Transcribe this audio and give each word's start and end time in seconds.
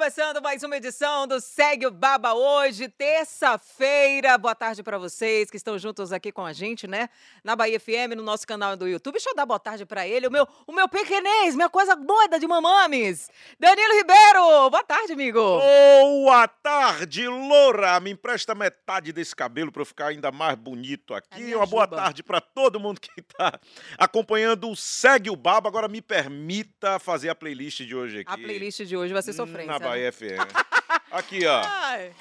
Começando 0.00 0.40
mais 0.40 0.62
uma 0.62 0.78
edição 0.78 1.26
do 1.26 1.38
Segue 1.42 1.86
o 1.86 1.90
Baba 1.90 2.32
hoje, 2.32 2.88
terça-feira. 2.88 4.38
Boa 4.38 4.54
tarde 4.54 4.82
para 4.82 4.96
vocês 4.96 5.50
que 5.50 5.58
estão 5.58 5.78
juntos 5.78 6.10
aqui 6.10 6.32
com 6.32 6.42
a 6.42 6.54
gente, 6.54 6.86
né? 6.86 7.10
Na 7.44 7.54
Bahia 7.54 7.78
FM, 7.78 8.16
no 8.16 8.22
nosso 8.22 8.46
canal 8.46 8.78
do 8.78 8.88
YouTube. 8.88 9.12
Deixa 9.12 9.28
eu 9.28 9.34
dar 9.34 9.44
boa 9.44 9.58
tarde 9.60 9.84
para 9.84 10.08
ele, 10.08 10.26
o 10.26 10.30
meu, 10.30 10.48
o 10.66 10.72
meu 10.72 10.88
pequenês, 10.88 11.54
minha 11.54 11.68
coisa 11.68 11.94
doida 11.94 12.40
de 12.40 12.46
mamames. 12.46 13.28
Danilo 13.58 13.92
Ribeiro! 13.92 14.70
Boa 14.70 14.82
tarde, 14.82 15.12
amigo! 15.12 15.38
Boa 15.38 16.48
tarde, 16.48 17.28
Loura! 17.28 18.00
Me 18.00 18.12
empresta 18.12 18.54
metade 18.54 19.12
desse 19.12 19.36
cabelo 19.36 19.70
para 19.70 19.82
eu 19.82 19.86
ficar 19.86 20.06
ainda 20.06 20.32
mais 20.32 20.56
bonito 20.56 21.12
aqui. 21.12 21.54
Uma 21.54 21.66
boa 21.66 21.82
ajuda. 21.82 21.96
tarde 21.98 22.22
para 22.22 22.40
todo 22.40 22.80
mundo 22.80 22.98
que 22.98 23.20
está 23.20 23.60
acompanhando 23.98 24.70
o 24.70 24.74
Segue 24.74 25.28
o 25.28 25.36
Baba. 25.36 25.68
Agora 25.68 25.88
me 25.88 26.00
permita 26.00 26.98
fazer 26.98 27.28
a 27.28 27.34
playlist 27.34 27.82
de 27.82 27.94
hoje 27.94 28.20
aqui. 28.20 28.32
A 28.32 28.38
playlist 28.38 28.80
de 28.80 28.96
hoje 28.96 29.12
vai 29.12 29.20
ser 29.20 29.34
sofrência. 29.34 29.78
Na 29.78 29.89
Bahia 29.90 30.12
FM. 30.12 30.38
aqui, 31.10 31.44
ó. 31.46 31.62
Ai. 31.64 32.12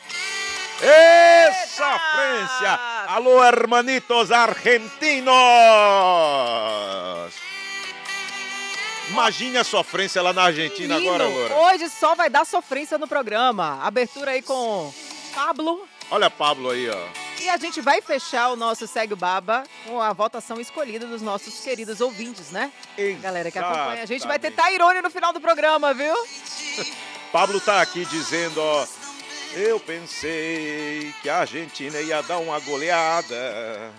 Essa 0.81 1.83
Eita! 1.83 1.99
Francia! 1.99 2.79
Alô, 3.09 3.43
hermanitos 3.43 4.31
argentinos! 4.31 5.29
Imagine 9.09 9.57
a 9.57 9.63
sofrência 9.63 10.21
lá 10.21 10.33
na 10.33 10.43
Argentina 10.45 10.95
Menino, 10.95 11.13
agora, 11.13 11.29
Loura. 11.29 11.55
Hoje 11.55 11.89
só 11.89 12.15
vai 12.15 12.29
dar 12.29 12.45
sofrência 12.45 12.97
no 12.97 13.07
programa. 13.07 13.79
Abertura 13.83 14.31
aí 14.31 14.41
com 14.41 14.91
Pablo. 15.35 15.87
Olha 16.09 16.29
Pablo 16.29 16.71
aí, 16.71 16.89
ó. 16.89 17.07
E 17.41 17.49
a 17.49 17.57
gente 17.57 17.81
vai 17.81 18.01
fechar 18.01 18.49
o 18.49 18.55
nosso 18.55 18.87
Segue 18.87 19.13
o 19.13 19.17
Baba 19.17 19.63
com 19.85 20.01
a 20.01 20.11
votação 20.11 20.59
escolhida 20.59 21.05
dos 21.05 21.21
nossos 21.21 21.59
queridos 21.59 22.01
ouvintes, 22.01 22.51
né? 22.51 22.71
Galera 23.21 23.51
que 23.51 23.59
acompanha. 23.59 24.01
A 24.01 24.05
gente 24.05 24.25
vai 24.25 24.39
ter 24.39 24.47
Exatamente. 24.47 24.77
Tairone 24.77 25.01
no 25.01 25.09
final 25.09 25.31
do 25.31 25.39
programa, 25.39 25.93
viu? 25.93 26.15
Pablo 27.31 27.61
tá 27.61 27.81
aqui 27.81 28.05
dizendo, 28.05 28.59
ó. 28.59 28.87
Eu 29.53 29.79
pensei 29.79 31.13
que 31.21 31.29
a 31.29 31.39
Argentina 31.39 31.99
ia 32.01 32.21
dar 32.21 32.37
uma 32.37 32.59
goleada. 32.59 33.91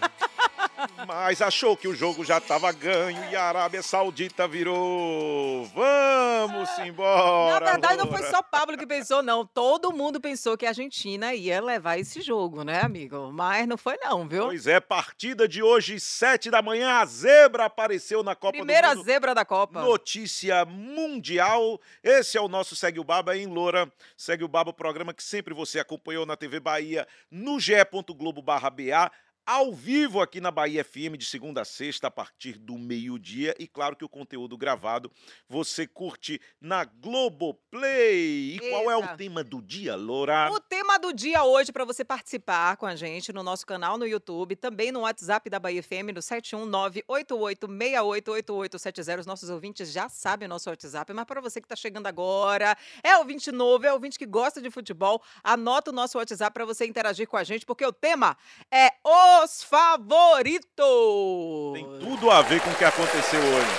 Mas 1.07 1.43
achou 1.43 1.77
que 1.77 1.89
o 1.89 1.95
jogo 1.95 2.25
já 2.25 2.39
estava 2.39 2.71
ganho 2.73 3.23
e 3.31 3.37
a 3.37 3.45
Arábia 3.45 3.83
Saudita 3.83 4.47
virou. 4.49 5.65
Vamos 5.75 6.69
embora. 6.79 7.65
Na 7.65 7.73
verdade, 7.73 7.97
não 7.97 8.07
foi 8.07 8.21
Loura." 8.21 8.31
só 8.31 8.43
Pablo 8.43 8.77
que 8.77 8.87
pensou, 8.87 9.23
não. 9.23 9.45
Todo 9.47 9.93
mundo 9.93 10.21
pensou 10.21 10.57
que 10.57 10.67
a 10.67 10.71
Argentina 10.71 11.35
ia 11.35 11.61
levar 11.61 11.99
esse 11.99 12.21
jogo, 12.21 12.65
né, 12.65 12.81
amigo? 12.83 13.31
Mas 13.33 13.67
não 13.67 13.77
foi, 13.77 13.97
não, 13.99 14.27
viu? 14.29 14.47
Pois 14.47 14.67
é, 14.67 14.81
partida 14.81 15.47
de 15.47 15.63
hoje, 15.63 15.99
sete 16.01 16.51
da 16.51 16.63
manhã, 16.63 16.99
a 16.99 17.07
zebra 17.07 17.65
apareceu 17.67 18.23
na 18.23 18.35
Copa 18.35 18.53
Primeira 18.53 18.91
do 18.91 18.99
Mundo. 18.99 19.05
zebra 19.05 19.35
da 19.35 19.45
Copa. 19.45 19.81
Notícia 19.83 20.65
mundial. 20.65 21.81
Esse 22.03 22.37
é 22.37 22.41
o 22.41 22.49
nosso 22.49 22.75
Segue 22.77 23.01
o 23.01 23.05
Baba 23.05 23.37
em 23.37 23.47
Loura. 23.47 23.91
Segue 24.17 24.45
o 24.45 24.49
Baba, 24.49 24.71
o 24.71 24.75
programa 24.75 25.13
que 25.13 25.23
sempre 25.23 25.53
você 25.53 25.79
acompanhou 25.79 26.25
na 26.25 26.37
TV 26.37 26.61
Bahia, 26.61 27.07
no 27.31 27.59
ge.globo 27.59 28.43
barra 28.43 28.71
BA. 28.71 29.11
Ao 29.47 29.73
vivo 29.73 30.21
aqui 30.21 30.41
na 30.41 30.51
Bahia 30.51 30.85
FM, 30.85 31.17
de 31.19 31.25
segunda 31.25 31.63
a 31.63 31.65
sexta, 31.65 32.07
a 32.07 32.11
partir 32.11 32.59
do 32.59 32.79
meio-dia. 32.79 33.55
E 33.59 33.67
claro 33.67 33.97
que 33.97 34.05
o 34.05 34.09
conteúdo 34.09 34.57
gravado 34.57 35.11
você 35.49 35.85
curte 35.87 36.41
na 36.61 36.85
Globoplay. 36.85 38.57
E 38.57 38.61
qual 38.71 38.91
é 38.91 38.95
Eita. 38.95 39.13
o 39.13 39.17
tema 39.17 39.43
do 39.43 39.61
dia, 39.61 39.97
Loura? 39.97 40.51
O 40.53 40.61
tema 40.61 40.99
do 40.99 41.13
dia 41.13 41.43
hoje 41.43 41.73
para 41.73 41.85
você 41.85 42.05
participar 42.05 42.77
com 42.77 42.87
a 42.87 42.95
gente 42.95 43.33
no 43.33 43.43
nosso 43.43 43.67
canal 43.67 43.99
no 43.99 44.07
YouTube, 44.07 44.55
também 44.55 44.93
no 44.93 45.01
WhatsApp 45.01 45.51
da 45.51 45.59
Bahia 45.59 45.83
FM, 45.83 46.15
no 46.15 46.21
71988688870. 46.21 49.21
Os 49.21 49.27
nossos 49.27 49.51
ouvintes 49.51 49.91
já 49.91 50.09
sabem 50.09 50.47
o 50.47 50.49
nosso 50.49 50.71
WhatsApp, 50.71 51.13
mas 51.13 51.25
para 51.25 51.41
você 51.41 51.61
que 51.61 51.67
está 51.67 51.75
chegando 51.75 52.07
agora, 52.07 52.77
é 53.03 53.17
ouvinte 53.17 53.51
novo, 53.51 53.85
é 53.85 53.93
ouvinte 53.93 54.17
que 54.19 54.27
gosta 54.27 54.63
de 54.63 54.71
futebol, 54.71 55.21
anota 55.43 55.91
o 55.91 55.95
nosso 55.95 56.19
WhatsApp 56.19 56.55
para 56.55 56.65
você 56.65 56.87
interagir 56.87 57.27
com 57.27 57.37
a 57.37 57.43
gente, 57.43 57.67
porque 57.67 57.85
o 57.85 57.93
tema 57.93 58.37
é 58.71 58.93
os 59.45 59.63
favoritos. 59.63 60.67
Tem 61.73 61.99
tudo 62.01 62.31
a 62.31 62.43
ver 62.43 62.61
com 62.61 62.71
o 62.71 62.75
que 62.75 62.85
aconteceu 62.85 63.41
hoje. 63.41 63.71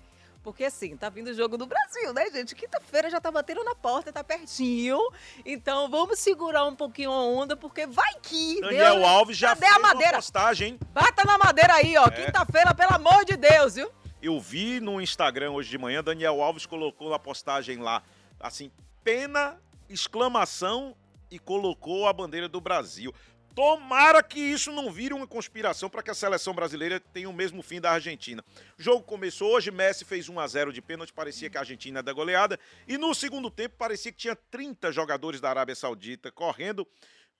Porque 0.43 0.65
assim, 0.65 0.97
tá 0.97 1.09
vindo 1.09 1.29
o 1.29 1.33
jogo 1.33 1.57
do 1.57 1.65
Brasil, 1.65 2.11
né, 2.13 2.29
gente? 2.29 2.53
Quinta-feira 2.53 3.09
já 3.09 3.21
tá 3.21 3.31
batendo 3.31 3.63
na 3.63 3.73
porta, 3.73 4.11
tá 4.11 4.23
pertinho. 4.23 4.99
Então 5.45 5.89
vamos 5.89 6.19
segurar 6.19 6.65
um 6.65 6.75
pouquinho 6.75 7.11
a 7.11 7.21
onda, 7.23 7.55
porque 7.55 7.87
vai 7.87 8.13
que. 8.21 8.59
Daniel 8.59 8.95
Deus- 8.95 9.07
Alves 9.07 9.37
já 9.37 9.55
fez 9.55 9.71
a 9.73 9.79
madeira? 9.79 10.17
postagem, 10.17 10.67
hein? 10.73 10.79
Bata 10.91 11.23
na 11.23 11.37
madeira 11.37 11.75
aí, 11.75 11.95
ó. 11.97 12.07
É. 12.07 12.25
Quinta-feira, 12.25 12.73
pelo 12.75 12.93
amor 12.93 13.23
de 13.23 13.37
Deus, 13.37 13.75
viu? 13.75 13.89
Eu 14.21 14.39
vi 14.39 14.79
no 14.81 14.99
Instagram 15.01 15.51
hoje 15.51 15.69
de 15.69 15.77
manhã, 15.77 16.03
Daniel 16.03 16.41
Alves 16.41 16.65
colocou 16.65 17.09
na 17.09 17.19
postagem 17.19 17.77
lá, 17.77 18.03
assim, 18.39 18.69
pena, 19.03 19.57
exclamação 19.89 20.95
e 21.31 21.39
colocou 21.39 22.07
a 22.07 22.13
bandeira 22.13 22.47
do 22.47 22.61
Brasil. 22.61 23.13
Tomara 23.55 24.23
que 24.23 24.39
isso 24.39 24.71
não 24.71 24.91
vire 24.91 25.13
uma 25.13 25.27
conspiração 25.27 25.89
para 25.89 26.01
que 26.01 26.09
a 26.09 26.15
seleção 26.15 26.53
brasileira 26.53 26.99
tenha 26.99 27.29
o 27.29 27.33
mesmo 27.33 27.61
fim 27.61 27.79
da 27.79 27.91
Argentina. 27.91 28.43
O 28.79 28.81
jogo 28.81 29.03
começou 29.03 29.53
hoje, 29.53 29.69
Messi 29.69 30.03
fez 30.03 30.27
1 30.27 30.39
a 30.39 30.47
0 30.47 30.73
de 30.73 30.81
pênalti, 30.81 31.13
parecia 31.13 31.49
que 31.49 31.57
a 31.57 31.61
Argentina 31.61 31.99
ia 31.99 32.03
dar 32.03 32.13
goleada, 32.13 32.59
e 32.87 32.97
no 32.97 33.13
segundo 33.13 33.51
tempo 33.51 33.75
parecia 33.77 34.11
que 34.11 34.17
tinha 34.17 34.35
30 34.35 34.91
jogadores 34.91 35.39
da 35.39 35.49
Arábia 35.49 35.75
Saudita 35.75 36.31
correndo 36.31 36.87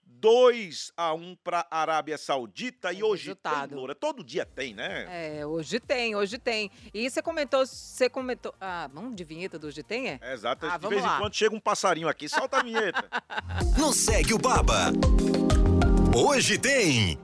2 0.06 0.92
a 0.95 1.13
1 1.13 1.36
para 1.44 1.65
a 1.71 1.81
Arábia 1.81 2.18
Saudita. 2.18 2.94
E 2.94 3.01
O 3.01 3.07
hoje 3.07 3.24
resultado. 3.27 3.69
tem, 3.69 3.77
Loura. 3.77 3.95
Todo 3.95 4.24
dia 4.24 4.45
tem, 4.45 4.74
né? 4.74 5.39
É, 5.39 5.45
hoje 5.45 5.80
tem, 5.80 6.15
hoje 6.15 6.38
tem. 6.38 6.69
E 6.94 7.10
você 7.10 7.21
comentou, 7.21 7.65
você 7.65 8.10
comentou. 8.10 8.54
Ah, 8.60 8.89
vamos 8.94 9.15
de 9.15 9.24
vinheta 9.24 9.57
do 9.57 9.68
hoje 9.68 9.81
tem, 9.81 10.10
é? 10.10 10.19
É, 10.21 10.33
exato. 10.33 10.65
Ah, 10.65 10.77
de 10.77 10.88
vez 10.88 11.01
lá. 11.01 11.15
em 11.15 11.19
quando 11.19 11.33
chega 11.33 11.56
um 11.56 11.60
passarinho 11.60 12.07
aqui. 12.07 12.30
Solta 12.30 12.60
a 12.60 12.63
vinheta. 12.63 13.04
No 13.80 13.92
Segue 13.92 14.33
o 14.33 14.38
Baba. 14.38 14.92
Hoje 16.15 16.60
tem. 16.60 17.18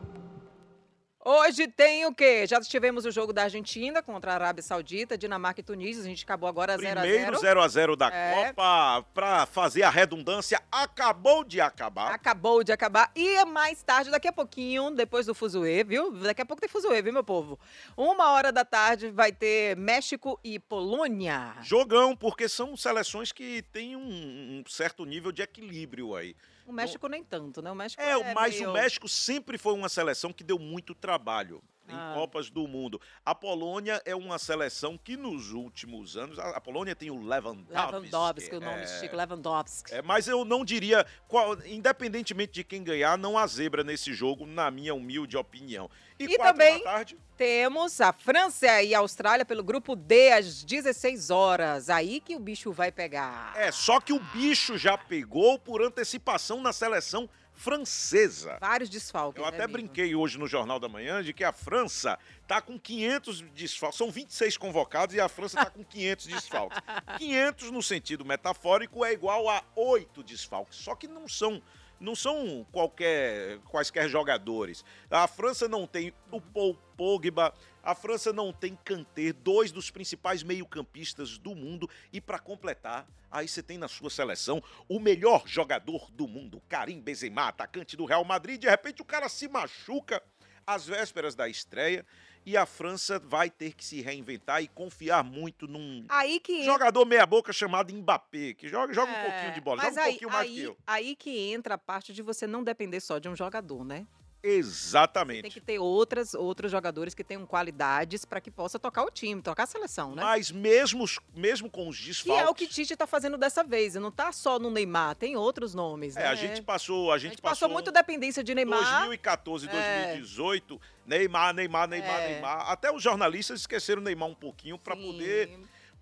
Hoje 1.23 1.67
tem 1.67 2.07
o 2.07 2.13
quê? 2.13 2.47
Já 2.47 2.59
tivemos 2.59 3.05
o 3.05 3.11
jogo 3.11 3.31
da 3.31 3.43
Argentina 3.43 4.01
contra 4.01 4.31
a 4.31 4.33
Arábia 4.33 4.63
Saudita, 4.63 5.15
Dinamarca 5.15 5.59
e 5.59 5.63
Tunísia. 5.63 6.01
A 6.01 6.05
gente 6.05 6.23
acabou 6.23 6.49
agora 6.49 6.75
0 6.75 6.99
a 6.99 7.03
0 7.03 7.13
Primeiro 7.13 7.37
0 7.37 7.61
a 7.61 7.67
0 7.67 7.95
da 7.95 8.07
É. 8.07 8.45
Copa, 8.47 9.05
para 9.13 9.45
fazer 9.45 9.83
a 9.83 9.91
redundância, 9.91 10.59
acabou 10.71 11.43
de 11.43 11.61
acabar. 11.61 12.11
Acabou 12.11 12.63
de 12.63 12.71
acabar. 12.71 13.11
E 13.15 13.45
mais 13.45 13.83
tarde, 13.83 14.09
daqui 14.09 14.27
a 14.27 14.33
pouquinho, 14.33 14.89
depois 14.89 15.27
do 15.27 15.35
Fuzuê, 15.35 15.83
viu? 15.83 16.11
Daqui 16.11 16.41
a 16.41 16.45
pouco 16.45 16.59
tem 16.59 16.69
Fuzuê, 16.69 16.99
viu, 17.01 17.13
meu 17.13 17.23
povo? 17.23 17.59
Uma 17.95 18.31
hora 18.31 18.51
da 18.51 18.65
tarde 18.65 19.11
vai 19.11 19.31
ter 19.31 19.77
México 19.77 20.39
e 20.43 20.57
Polônia. 20.57 21.53
Jogão, 21.61 22.15
porque 22.15 22.49
são 22.49 22.75
seleções 22.75 23.31
que 23.31 23.61
têm 23.71 23.95
um, 23.95 24.01
um 24.01 24.63
certo 24.67 25.05
nível 25.05 25.31
de 25.31 25.43
equilíbrio 25.43 26.15
aí. 26.15 26.35
O 26.69 26.73
México 26.73 27.07
nem 27.07 27.23
tanto, 27.23 27.61
né? 27.63 27.71
O 27.71 27.75
México 27.75 27.99
É, 28.01 28.11
é, 28.11 28.33
mas 28.33 28.55
meio... 28.55 28.69
o 28.69 28.73
México 28.73 29.09
sempre 29.09 29.57
foi 29.57 29.73
uma 29.73 29.89
seleção 29.89 30.31
que 30.31 30.43
deu 30.43 30.59
muito 30.59 30.93
trabalho 30.93 31.63
em 31.87 31.93
Ah. 31.95 32.11
Copas 32.13 32.51
do 32.51 32.67
Mundo. 32.67 33.01
A 33.25 33.33
Polônia 33.33 33.99
é 34.05 34.15
uma 34.15 34.37
seleção 34.37 34.95
que 34.95 35.17
nos 35.17 35.51
últimos 35.51 36.15
anos. 36.15 36.37
A, 36.37 36.61
Polônia 36.61 36.95
tem 36.95 37.09
o 37.09 37.19
Lewandowski. 37.19 37.73
Lewandowski, 37.73 38.55
o 38.55 38.59
nome 38.59 38.81
é, 38.81 38.85
de 38.85 38.91
Chico, 38.99 39.15
Lewandowski. 39.15 39.93
é, 39.95 40.01
mas 40.03 40.27
eu 40.27 40.45
não 40.45 40.63
diria, 40.63 41.03
qual- 41.27 41.57
independentemente 41.65 42.53
de 42.53 42.63
quem 42.63 42.83
ganhar, 42.83 43.17
não 43.17 43.35
há 43.35 43.47
zebra 43.47 43.83
nesse 43.83 44.13
jogo, 44.13 44.45
na 44.45 44.69
minha 44.69 44.93
humilde 44.93 45.35
opinião. 45.35 45.89
E, 46.19 46.25
E 46.25 46.37
quatro 46.37 46.53
também- 46.53 46.77
da 46.77 46.83
tarde, 46.83 47.17
Temos 47.39 48.01
a 48.01 48.11
França 48.11 48.83
e 48.83 48.93
a 48.93 48.99
Austrália 48.99 49.45
pelo 49.45 49.63
grupo 49.63 49.95
D 49.95 50.33
às 50.33 50.61
16 50.61 51.29
horas. 51.29 51.89
Aí 51.89 52.19
que 52.19 52.35
o 52.35 52.39
bicho 52.39 52.73
vai 52.73 52.91
pegar. 52.91 53.53
é 53.55 53.71
só 53.71 54.01
que 54.01 54.11
o 54.11 54.19
bicho 54.19 54.77
já 54.77 54.97
pegou 54.97 55.57
por 55.57 55.81
antecipação 55.81 56.59
na 56.59 56.73
seleção 56.73 57.29
francesa. 57.53 58.57
Vários 58.59 58.89
desfalques. 58.89 59.41
Eu 59.41 59.49
né, 59.49 59.55
até 59.55 59.65
brinquei 59.65 60.13
hoje 60.13 60.37
no 60.37 60.47
Jornal 60.47 60.81
da 60.81 60.89
Manhã 60.89 61.23
de 61.23 61.31
que 61.31 61.45
a 61.45 61.53
França 61.53 62.19
tá 62.45 62.59
com 62.59 62.77
500 62.77 63.41
desfalques. 63.53 63.97
São 63.97 64.11
26 64.11 64.57
convocados 64.57 65.15
e 65.15 65.21
a 65.21 65.29
França 65.29 65.63
tá 65.63 65.69
com 65.69 65.81
500 65.81 66.27
desfalques. 66.35 66.77
500 67.19 67.71
no 67.71 67.81
sentido 67.81 68.25
metafórico 68.25 69.05
é 69.05 69.13
igual 69.13 69.47
a 69.47 69.63
8 69.77 70.23
desfalques. 70.23 70.77
Só 70.77 70.93
que 70.93 71.07
não 71.07 71.25
são 71.25 71.61
não 71.99 72.15
são 72.15 72.65
qualquer 72.71 73.59
quaisquer 73.65 74.07
jogadores. 74.07 74.83
A 75.09 75.27
França 75.27 75.67
não 75.67 75.85
tem 75.85 76.13
o 76.31 76.39
Paul 76.39 76.75
Pogba, 76.95 77.53
a 77.83 77.93
França 77.95 78.31
não 78.31 78.53
tem 78.53 78.77
Kanté, 78.83 79.33
dois 79.33 79.71
dos 79.71 79.91
principais 79.91 80.43
meio-campistas 80.43 81.37
do 81.37 81.55
mundo. 81.55 81.89
E 82.11 82.21
para 82.21 82.39
completar, 82.39 83.07
aí 83.29 83.47
você 83.47 83.61
tem 83.61 83.77
na 83.77 83.87
sua 83.87 84.09
seleção 84.09 84.63
o 84.87 84.99
melhor 84.99 85.43
jogador 85.45 86.09
do 86.11 86.27
mundo, 86.27 86.61
Karim 86.69 87.01
Benzema, 87.01 87.47
atacante 87.47 87.97
do 87.97 88.05
Real 88.05 88.23
Madrid, 88.23 88.61
de 88.61 88.69
repente 88.69 89.01
o 89.01 89.05
cara 89.05 89.27
se 89.27 89.47
machuca 89.47 90.21
às 90.65 90.85
vésperas 90.85 91.35
da 91.35 91.47
estreia 91.47 92.05
e 92.45 92.57
a 92.57 92.65
França 92.65 93.19
vai 93.19 93.49
ter 93.49 93.73
que 93.73 93.83
se 93.83 94.01
reinventar 94.01 94.61
e 94.63 94.67
confiar 94.67 95.23
muito 95.23 95.67
num 95.67 96.05
que 96.39 96.63
jogador 96.63 97.05
meia-boca 97.05 97.51
chamado 97.53 97.93
Mbappé, 97.93 98.53
que 98.53 98.67
joga, 98.67 98.93
joga 98.93 99.11
um 99.11 99.15
É, 99.15 99.29
pouquinho 99.29 99.53
de 99.53 99.61
bola, 99.61 99.81
joga 99.83 99.95
um 99.95 100.03
aí, 100.03 100.09
pouquinho 100.11 100.31
mais 100.31 100.49
aí, 100.49 100.55
que 100.55 100.61
eu. 100.61 100.77
Aí 100.87 101.15
que 101.15 101.51
entra 101.51 101.75
a 101.75 101.77
parte 101.77 102.13
de 102.13 102.21
você 102.21 102.47
não 102.47 102.63
depender 102.63 102.99
só 102.99 103.19
de 103.19 103.29
um 103.29 103.35
jogador, 103.35 103.83
né? 103.83 104.07
Exatamente. 104.41 105.41
Tem 105.43 105.51
que 105.51 105.59
ter 105.61 105.79
outras, 105.79 106.33
outros 106.33 106.71
jogadores 106.71 107.13
que 107.13 107.23
tenham 107.23 107.45
qualidades 107.45 108.23
para 108.25 108.39
que 108.39 108.49
possa 108.49 108.79
tocar 108.79 109.03
o 109.03 109.11
time, 109.11 109.41
tocar 109.41 109.63
a 109.63 109.67
seleção, 109.67 110.15
né? 110.15 110.23
Mas 110.23 110.51
mesmo, 110.51 111.05
mesmo 111.35 111.69
com 111.69 111.87
os 111.89 111.99
Que 111.99 112.05
desfalques... 112.07 112.43
é 112.45 112.49
o 112.49 112.53
que 112.55 112.67
Tite 112.67 112.95
tá 112.95 113.05
fazendo 113.05 113.37
dessa 113.37 113.63
vez. 113.63 113.95
E 113.95 113.99
não 113.99 114.11
tá 114.11 114.31
só 114.31 114.57
no 114.59 114.69
Neymar, 114.71 115.15
tem 115.15 115.35
outros 115.35 115.73
nomes, 115.73 116.15
É, 116.15 116.21
né? 116.21 116.27
a 116.27 116.35
gente 116.35 116.61
passou, 116.61 117.11
a 117.11 117.15
A 117.15 117.17
gente, 117.17 117.31
gente 117.31 117.41
passou 117.41 117.67
muito 117.69 117.91
dependência 117.91 118.43
de 118.43 118.55
Neymar. 118.55 118.79
2014, 118.79 119.67
É. 119.67 119.69
2018, 120.13 120.81
Neymar, 121.05 121.53
Neymar, 121.53 121.87
Neymar, 121.87 122.19
É. 122.21 122.33
Neymar. 122.33 122.69
Até 122.71 122.91
os 122.93 123.01
jornalistas 123.03 123.59
esqueceram 123.61 124.01
Neymar 124.01 124.29
um 124.29 124.35
pouquinho 124.35 124.77
para 124.77 124.95
poder 124.95 125.59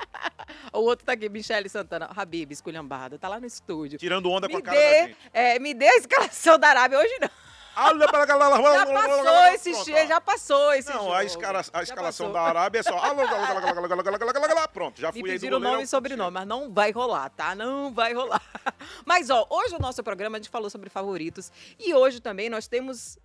O 0.72 0.80
outro 0.80 1.06
tá 1.06 1.12
aqui, 1.12 1.28
Michele 1.28 1.68
Santana. 1.68 2.10
Habib, 2.14 2.52
esculhambada. 2.52 3.18
Tá 3.18 3.28
lá 3.28 3.40
no 3.40 3.46
estúdio. 3.46 3.98
Tirando 3.98 4.30
onda 4.30 4.46
com 4.46 4.54
Me 4.54 4.60
a 4.60 4.64
cara 4.64 4.76
da 4.78 4.82
dê, 4.86 5.06
gente. 5.08 5.18
é, 5.32 5.58
me 5.58 5.72
dê 5.74 5.88
a 5.88 5.96
escalação 5.96 6.58
da 6.58 6.68
Arábia. 6.68 6.98
Hoje 6.98 7.18
não. 7.20 7.30
Já 7.76 8.86
passou 8.86 9.44
esse 9.54 9.92
ó. 9.92 10.06
já 10.06 10.20
passou 10.20 10.72
esse 10.72 10.88
Não, 10.94 11.12
a, 11.12 11.24
escala- 11.24 11.64
a 11.72 11.82
escalação 11.82 12.32
da 12.32 12.40
Arábia 12.40 12.80
é 12.80 12.82
só. 12.82 12.98
Pronto, 14.72 15.00
já 15.00 15.12
Me 15.12 15.20
fui 15.20 15.30
aí 15.30 15.38
do 15.38 15.42
goleiro 15.42 15.60
nome 15.72 15.82
e 15.82 15.86
sobrenome, 15.86 16.30
mas 16.32 16.46
não 16.46 16.72
vai 16.72 16.90
rolar, 16.90 17.28
tá? 17.30 17.54
Não 17.54 17.92
vai 17.92 18.14
rolar. 18.14 18.42
Mas, 19.04 19.30
ó, 19.30 19.46
hoje 19.48 19.74
o 19.74 19.78
nosso 19.78 20.02
programa 20.02 20.36
a 20.36 20.40
gente 20.40 20.50
falou 20.50 20.68
sobre 20.70 20.90
favoritos. 20.90 21.52
E 21.78 21.94
hoje 21.94 22.20
também 22.20 22.48
nós 22.50 22.66
temos 22.66 23.18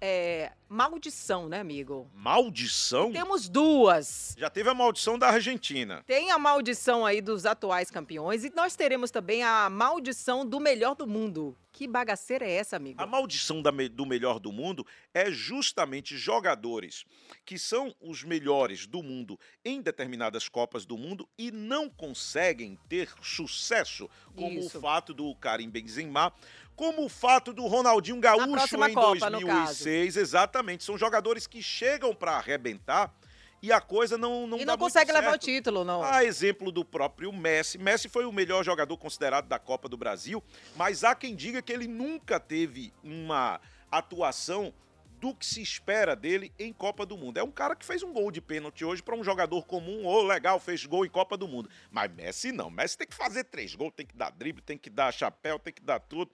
é, 0.00 0.52
maldição, 0.68 1.48
né, 1.48 1.60
amigo? 1.60 2.10
Maldição? 2.14 3.12
Temos 3.12 3.48
duas. 3.48 4.34
Já 4.38 4.50
teve 4.50 4.68
a 4.68 4.74
maldição 4.74 5.18
da 5.18 5.28
Argentina. 5.28 6.02
Tem 6.06 6.30
a 6.30 6.38
maldição 6.38 7.06
aí 7.06 7.20
dos 7.20 7.46
atuais 7.46 7.90
campeões 7.90 8.44
e 8.44 8.52
nós 8.54 8.76
teremos 8.76 9.10
também 9.10 9.42
a 9.42 9.68
maldição 9.70 10.44
do 10.44 10.60
melhor 10.60 10.94
do 10.94 11.06
mundo. 11.06 11.56
Que 11.76 11.86
bagaceira 11.86 12.46
é 12.46 12.52
essa, 12.52 12.76
amigo? 12.76 13.02
A 13.02 13.06
maldição 13.06 13.62
me- 13.70 13.86
do 13.90 14.06
melhor 14.06 14.40
do 14.40 14.50
mundo 14.50 14.82
é 15.12 15.30
justamente 15.30 16.16
jogadores 16.16 17.04
que 17.44 17.58
são 17.58 17.94
os 18.00 18.24
melhores 18.24 18.86
do 18.86 19.02
mundo 19.02 19.38
em 19.62 19.82
determinadas 19.82 20.48
Copas 20.48 20.86
do 20.86 20.96
Mundo 20.96 21.28
e 21.36 21.50
não 21.50 21.90
conseguem 21.90 22.78
ter 22.88 23.10
sucesso, 23.20 24.08
como 24.34 24.58
Isso. 24.58 24.78
o 24.78 24.80
fato 24.80 25.12
do 25.12 25.34
Karim 25.34 25.68
Benzema, 25.68 26.32
como 26.74 27.04
o 27.04 27.10
fato 27.10 27.52
do 27.52 27.66
Ronaldinho 27.66 28.20
Gaúcho 28.20 28.74
em 28.82 28.94
Copa, 28.94 29.28
no 29.28 29.40
2006, 29.40 30.16
exatamente. 30.16 30.82
São 30.82 30.96
jogadores 30.96 31.46
que 31.46 31.62
chegam 31.62 32.14
para 32.14 32.38
arrebentar 32.38 33.14
e 33.62 33.72
a 33.72 33.80
coisa 33.80 34.16
não 34.18 34.46
não 34.46 34.58
e 34.58 34.64
não 34.64 34.76
consegue 34.76 35.12
levar 35.12 35.34
o 35.34 35.38
título, 35.38 35.84
não. 35.84 36.02
A 36.02 36.24
exemplo 36.24 36.70
do 36.70 36.84
próprio 36.84 37.32
Messi. 37.32 37.78
Messi 37.78 38.08
foi 38.08 38.24
o 38.24 38.32
melhor 38.32 38.64
jogador 38.64 38.96
considerado 38.96 39.46
da 39.46 39.58
Copa 39.58 39.88
do 39.88 39.96
Brasil, 39.96 40.42
mas 40.76 41.04
há 41.04 41.14
quem 41.14 41.34
diga 41.34 41.62
que 41.62 41.72
ele 41.72 41.86
nunca 41.86 42.38
teve 42.38 42.92
uma 43.02 43.60
atuação 43.90 44.72
do 45.20 45.34
que 45.34 45.46
se 45.46 45.62
espera 45.62 46.14
dele 46.14 46.52
em 46.58 46.72
Copa 46.72 47.06
do 47.06 47.16
Mundo. 47.16 47.38
É 47.38 47.42
um 47.42 47.50
cara 47.50 47.74
que 47.74 47.84
fez 47.84 48.02
um 48.02 48.12
gol 48.12 48.30
de 48.30 48.40
pênalti 48.40 48.84
hoje 48.84 49.02
para 49.02 49.16
um 49.16 49.24
jogador 49.24 49.64
comum, 49.64 50.06
ô, 50.06 50.22
legal, 50.22 50.60
fez 50.60 50.84
gol 50.84 51.06
em 51.06 51.08
Copa 51.08 51.36
do 51.36 51.48
Mundo. 51.48 51.70
Mas 51.90 52.12
Messi 52.12 52.52
não. 52.52 52.70
Messi 52.70 52.98
tem 52.98 53.06
que 53.06 53.14
fazer 53.14 53.44
três 53.44 53.74
gols, 53.74 53.94
tem 53.96 54.06
que 54.06 54.16
dar 54.16 54.30
drible, 54.30 54.62
tem 54.62 54.76
que 54.76 54.90
dar 54.90 55.12
chapéu, 55.12 55.58
tem 55.58 55.72
que 55.72 55.82
dar 55.82 56.00
tudo. 56.00 56.30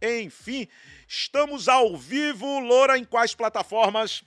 Enfim, 0.00 0.66
estamos 1.06 1.68
ao 1.68 1.96
vivo, 1.96 2.58
Loura, 2.58 2.98
em 2.98 3.04
quais 3.04 3.34
plataformas? 3.34 4.24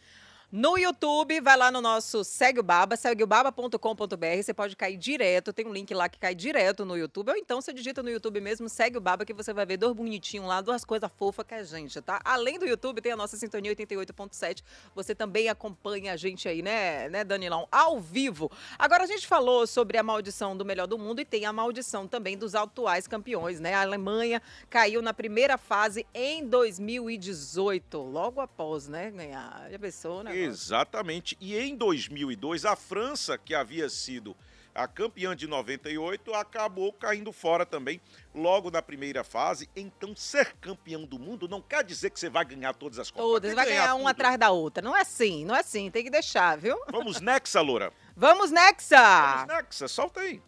No 0.52 0.78
YouTube, 0.78 1.42
vai 1.42 1.58
lá 1.58 1.72
no 1.72 1.82
nosso 1.82 2.24
Segue 2.24 2.60
o 2.60 2.64
Baba, 2.64 2.96
segueobaba.com.br. 2.96 4.44
Você 4.44 4.54
pode 4.54 4.76
cair 4.76 4.96
direto, 4.96 5.52
tem 5.52 5.66
um 5.66 5.74
link 5.74 5.92
lá 5.92 6.08
que 6.08 6.20
cai 6.20 6.36
direto 6.36 6.86
no 6.86 6.96
YouTube. 6.96 7.32
Ou 7.32 7.36
então 7.36 7.60
você 7.60 7.74
digita 7.74 8.04
no 8.04 8.10
YouTube 8.12 8.40
mesmo, 8.40 8.70
segue 8.70 8.96
o 8.96 9.02
Baba, 9.02 9.26
que 9.26 9.34
você 9.34 9.52
vai 9.52 9.66
ver 9.66 9.78
dois 9.78 9.94
bonitinhos 9.94 10.48
lá, 10.48 10.62
duas 10.62 10.86
coisas 10.86 11.10
fofas 11.18 11.46
que 11.48 11.56
é 11.56 11.58
a 11.58 11.64
gente, 11.64 12.00
tá? 12.00 12.22
Além 12.24 12.60
do 12.60 12.66
YouTube, 12.66 13.02
tem 13.02 13.12
a 13.12 13.16
nossa 13.16 13.36
Sintonia 13.36 13.76
88.7. 13.76 14.62
Você 14.94 15.16
também 15.16 15.50
acompanha 15.50 16.14
a 16.14 16.16
gente 16.16 16.48
aí, 16.48 16.62
né, 16.62 17.10
né, 17.10 17.24
Danilão? 17.24 17.68
Ao 17.72 18.00
vivo. 18.00 18.52
Agora 18.78 19.04
a 19.04 19.08
gente 19.08 19.26
falou 19.26 19.66
sobre 19.66 19.98
a 19.98 20.04
maldição 20.04 20.56
do 20.56 20.64
melhor 20.64 20.86
do 20.86 20.98
mundo 20.98 21.22
e 21.22 21.26
tem 21.26 21.46
a 21.46 21.52
maldição 21.52 22.08
também 22.08 22.38
dos 22.38 22.54
atuais 22.54 23.08
campeões, 23.08 23.60
né? 23.60 23.74
A 23.74 23.82
Alemanha 23.82 24.40
caiu 24.70 25.02
na 25.02 25.14
primeira 25.14 25.58
fase 25.58 26.06
em 26.14 26.46
2018, 26.46 27.98
logo 27.98 28.40
após, 28.40 28.88
né, 28.88 29.10
ganhar. 29.10 29.68
Já 29.72 29.80
pensou, 29.80 30.24
né? 30.24 30.35
Exatamente. 30.36 31.38
E 31.40 31.58
em 31.58 31.76
2002, 31.76 32.66
a 32.66 32.76
França, 32.76 33.38
que 33.38 33.54
havia 33.54 33.90
sido 33.90 34.36
a 34.76 34.88
campeã 34.88 35.34
de 35.34 35.48
98, 35.48 36.34
acabou 36.34 36.92
caindo 36.92 37.32
fora 37.32 37.66
também 37.66 38.02
logo 38.34 38.70
na 38.70 38.82
primeira 38.82 39.24
fase. 39.24 39.70
Então, 39.74 40.14
ser 40.14 40.54
campeão 40.60 41.06
do 41.06 41.18
mundo 41.18 41.48
não 41.48 41.62
quer 41.62 41.84
dizer 41.84 42.10
que 42.10 42.20
você 42.20 42.30
vai 42.30 42.44
ganhar 42.44 42.74
todas 42.74 43.00
as 43.00 43.10
Copas. 43.10 43.26
Todas, 43.26 43.54
vai 43.54 43.66
ganhar 43.66 43.94
uma 43.96 44.00
tudo. 44.00 44.08
atrás 44.10 44.38
da 44.38 44.52
outra. 44.52 44.84
Não 44.84 44.96
é 44.96 45.02
assim, 45.02 45.46
não 45.46 45.56
é 45.56 45.62
assim, 45.62 45.90
tem 45.90 46.04
que 46.04 46.10
deixar, 46.10 46.58
viu? 46.58 46.78
Vamos 46.92 47.22
Nexa, 47.22 47.62
Loura. 47.62 47.94
Vamos, 48.18 48.52
Nexa! 48.52 48.98
Vamos 48.98 49.48
Nexa, 49.48 49.88
solta 49.88 50.20
aí. 50.20 50.42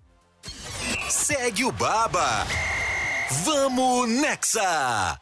Segue 1.10 1.64
o 1.64 1.72
Baba. 1.72 2.46
Vamos 3.46 4.10
Nexa. 4.10 5.22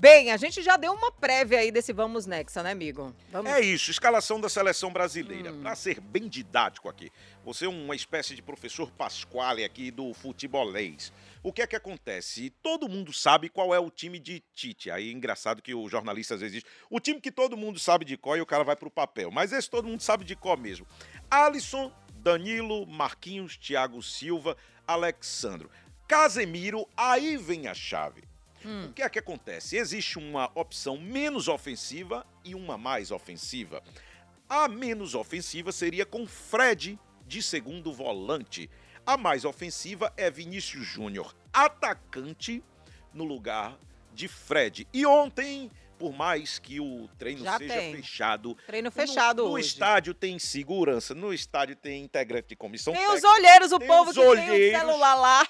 Bem, 0.00 0.30
a 0.30 0.36
gente 0.36 0.62
já 0.62 0.76
deu 0.76 0.92
uma 0.92 1.10
prévia 1.10 1.58
aí 1.58 1.72
desse 1.72 1.92
Vamos 1.92 2.24
Nexa, 2.24 2.62
né, 2.62 2.70
amigo? 2.70 3.12
Vamos... 3.32 3.50
É 3.50 3.60
isso, 3.60 3.90
escalação 3.90 4.40
da 4.40 4.48
seleção 4.48 4.92
brasileira. 4.92 5.52
Para 5.52 5.74
ser 5.74 6.00
bem 6.00 6.28
didático 6.28 6.88
aqui, 6.88 7.10
você 7.44 7.64
é 7.64 7.68
uma 7.68 7.96
espécie 7.96 8.36
de 8.36 8.40
professor 8.40 8.92
Pasquale 8.92 9.64
aqui 9.64 9.90
do 9.90 10.14
futebolês. 10.14 11.12
O 11.42 11.52
que 11.52 11.62
é 11.62 11.66
que 11.66 11.74
acontece? 11.74 12.50
Todo 12.62 12.88
mundo 12.88 13.12
sabe 13.12 13.48
qual 13.48 13.74
é 13.74 13.80
o 13.80 13.90
time 13.90 14.20
de 14.20 14.40
Tite. 14.54 14.88
Aí 14.88 15.08
é 15.08 15.12
engraçado 15.12 15.60
que 15.60 15.74
o 15.74 15.88
jornalista 15.88 16.34
às 16.34 16.42
vezes 16.42 16.62
diz, 16.62 16.70
o 16.88 17.00
time 17.00 17.20
que 17.20 17.32
todo 17.32 17.56
mundo 17.56 17.80
sabe 17.80 18.04
de 18.04 18.16
qual 18.16 18.36
e 18.36 18.40
o 18.40 18.46
cara 18.46 18.62
vai 18.62 18.76
pro 18.76 18.88
papel. 18.88 19.32
Mas 19.32 19.52
esse 19.52 19.68
todo 19.68 19.88
mundo 19.88 20.00
sabe 20.00 20.24
de 20.24 20.36
qual 20.36 20.56
mesmo. 20.56 20.86
Alisson, 21.28 21.92
Danilo, 22.12 22.86
Marquinhos, 22.86 23.56
Thiago 23.56 24.00
Silva, 24.00 24.56
Alexandro. 24.86 25.68
Casemiro, 26.06 26.88
aí 26.96 27.36
vem 27.36 27.66
a 27.66 27.74
chave. 27.74 28.27
O 28.88 28.92
que 28.92 29.02
é 29.02 29.08
que 29.08 29.18
acontece? 29.18 29.76
Existe 29.76 30.18
uma 30.18 30.50
opção 30.54 30.98
menos 30.98 31.48
ofensiva 31.48 32.26
e 32.44 32.54
uma 32.54 32.76
mais 32.76 33.10
ofensiva. 33.10 33.82
A 34.48 34.68
menos 34.68 35.14
ofensiva 35.14 35.72
seria 35.72 36.04
com 36.04 36.26
Fred 36.26 36.98
de 37.26 37.42
segundo 37.42 37.92
volante. 37.92 38.68
A 39.06 39.16
mais 39.16 39.44
ofensiva 39.46 40.12
é 40.16 40.30
Vinícius 40.30 40.86
Júnior, 40.86 41.34
atacante, 41.52 42.62
no 43.14 43.24
lugar 43.24 43.78
de 44.12 44.28
Fred. 44.28 44.86
E 44.92 45.06
ontem, 45.06 45.70
por 45.98 46.12
mais 46.12 46.58
que 46.58 46.78
o 46.80 47.08
treino 47.18 47.44
Já 47.44 47.58
seja 47.58 47.74
tem. 47.74 47.94
fechado, 47.96 48.56
Treino 48.66 48.90
fechado 48.90 49.42
no, 49.44 49.50
no 49.50 49.58
estádio 49.58 50.14
tem 50.14 50.38
segurança, 50.38 51.14
no 51.14 51.32
estádio 51.34 51.74
tem 51.76 52.02
integrante 52.04 52.48
de 52.48 52.56
comissão 52.56 52.92
Tem 52.94 53.02
os 53.06 53.20
técnica, 53.20 53.30
olheiros, 53.32 53.72
o 53.72 53.80
povo 53.80 54.10
os 54.10 54.16
que 54.16 54.20
tem 54.22 54.28
o 54.28 54.30
olheiros. 54.30 54.80
celular 54.80 55.14
lá. 55.16 55.46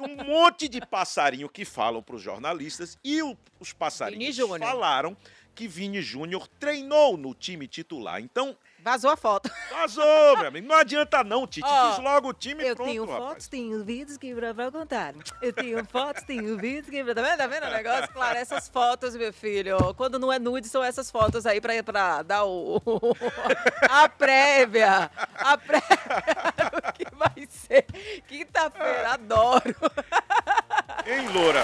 um 0.00 0.24
monte 0.24 0.68
de 0.68 0.80
passarinho 0.84 1.48
que 1.48 1.64
falam 1.64 2.02
para 2.02 2.16
os 2.16 2.22
jornalistas 2.22 2.98
e 3.04 3.22
o- 3.22 3.36
os 3.60 3.72
passarinhos 3.72 4.36
falaram 4.58 5.16
que 5.54 5.68
Vini 5.68 6.00
Júnior 6.02 6.48
treinou 6.48 7.16
no 7.16 7.34
time 7.34 7.68
titular. 7.68 8.20
Então, 8.20 8.56
Vazou 8.82 9.10
a 9.10 9.16
foto. 9.16 9.48
vazou, 9.70 10.36
meu 10.38 10.48
amigo. 10.48 10.66
Não 10.66 10.76
adianta 10.76 11.22
não, 11.22 11.46
Tite. 11.46 11.66
Ó, 11.68 11.90
Diz 11.90 11.98
logo 12.04 12.28
o 12.30 12.32
time 12.34 12.64
Eu 12.66 12.74
pronto, 12.74 12.88
tenho 12.88 13.04
rapaz. 13.04 13.24
fotos, 13.28 13.46
tenho 13.48 13.84
vídeos 13.84 14.18
que 14.18 14.34
pra, 14.34 14.52
pra 14.52 14.70
contar. 14.72 15.14
Eu 15.40 15.52
tenho 15.52 15.84
fotos, 15.86 16.22
tenho 16.24 16.56
vídeos 16.58 16.88
que 16.90 17.04
pra... 17.04 17.14
Tá 17.14 17.22
vendo? 17.22 17.36
Tá 17.38 17.46
vendo 17.46 17.66
o 17.66 17.70
negócio? 17.70 18.08
Claro, 18.12 18.38
essas 18.38 18.68
fotos, 18.68 19.14
meu 19.14 19.32
filho. 19.32 19.94
Quando 19.94 20.18
não 20.18 20.32
é 20.32 20.38
nude, 20.38 20.68
são 20.68 20.82
essas 20.82 21.10
fotos 21.10 21.46
aí 21.46 21.60
pra, 21.60 21.80
pra 21.82 22.22
dar 22.22 22.44
o... 22.44 22.82
a 23.88 24.08
prévia. 24.08 25.10
A 25.38 25.56
prévia 25.56 26.70
do 26.72 26.92
que 26.92 27.04
vai 27.14 27.46
ser. 27.48 27.86
Quinta-feira, 28.26 29.12
adoro. 29.14 29.76
Hein, 31.06 31.28
Loura? 31.32 31.62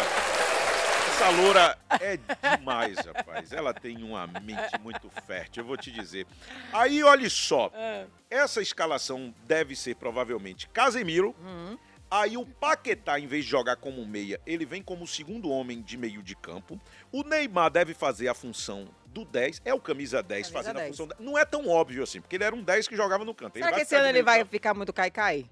Essa 1.21 1.31
loura 1.31 1.77
é 2.01 2.17
demais, 2.57 2.97
rapaz. 2.99 3.53
Ela 3.53 3.75
tem 3.75 4.05
uma 4.05 4.25
mente 4.29 4.79
muito 4.81 5.11
fértil, 5.27 5.65
eu 5.65 5.67
vou 5.67 5.77
te 5.77 5.91
dizer. 5.91 6.25
Aí, 6.73 7.03
olha 7.03 7.29
só. 7.29 7.73
É. 7.75 8.07
Essa 8.31 8.63
escalação 8.63 9.35
deve 9.45 9.75
ser 9.75 9.97
provavelmente 9.97 10.69
Casemiro. 10.69 11.35
Uhum. 11.41 11.77
Aí 12.09 12.37
o 12.37 12.47
Paquetá, 12.47 13.19
em 13.19 13.27
vez 13.27 13.45
de 13.45 13.51
jogar 13.51 13.75
como 13.77 14.07
meia, 14.07 14.41
ele 14.47 14.65
vem 14.65 14.81
como 14.81 15.09
segundo 15.09 15.51
homem 15.51 15.83
de 15.83 15.97
meio 15.97 16.23
de 16.23 16.37
campo. 16.37 16.81
O 17.11 17.25
Neymar 17.25 17.71
deve 17.71 17.95
fazer 17.95 18.29
a 18.29 18.35
função 18.35 18.89
do 19.07 19.25
10. 19.25 19.61
É 19.65 19.75
o 19.75 19.81
camisa 19.81 20.23
10 20.23 20.47
Camisa 20.47 20.53
fazendo 20.53 20.77
10. 20.77 20.87
a 20.87 20.91
função. 20.93 21.07
da- 21.09 21.17
Não 21.19 21.37
é 21.37 21.45
tão 21.45 21.69
óbvio 21.69 22.05
assim, 22.05 22.21
porque 22.21 22.37
ele 22.37 22.45
era 22.45 22.55
um 22.55 22.63
10 22.63 22.87
que 22.87 22.95
jogava 22.97 23.25
no 23.25 23.35
canto. 23.35 23.59
Será 23.59 23.73
que 23.73 23.81
esse 23.81 23.95
ano 23.97 24.07
ele 24.07 24.23
vai 24.23 24.45
ficar 24.45 24.73
muito 24.73 24.93
cai-cai? 24.93 25.47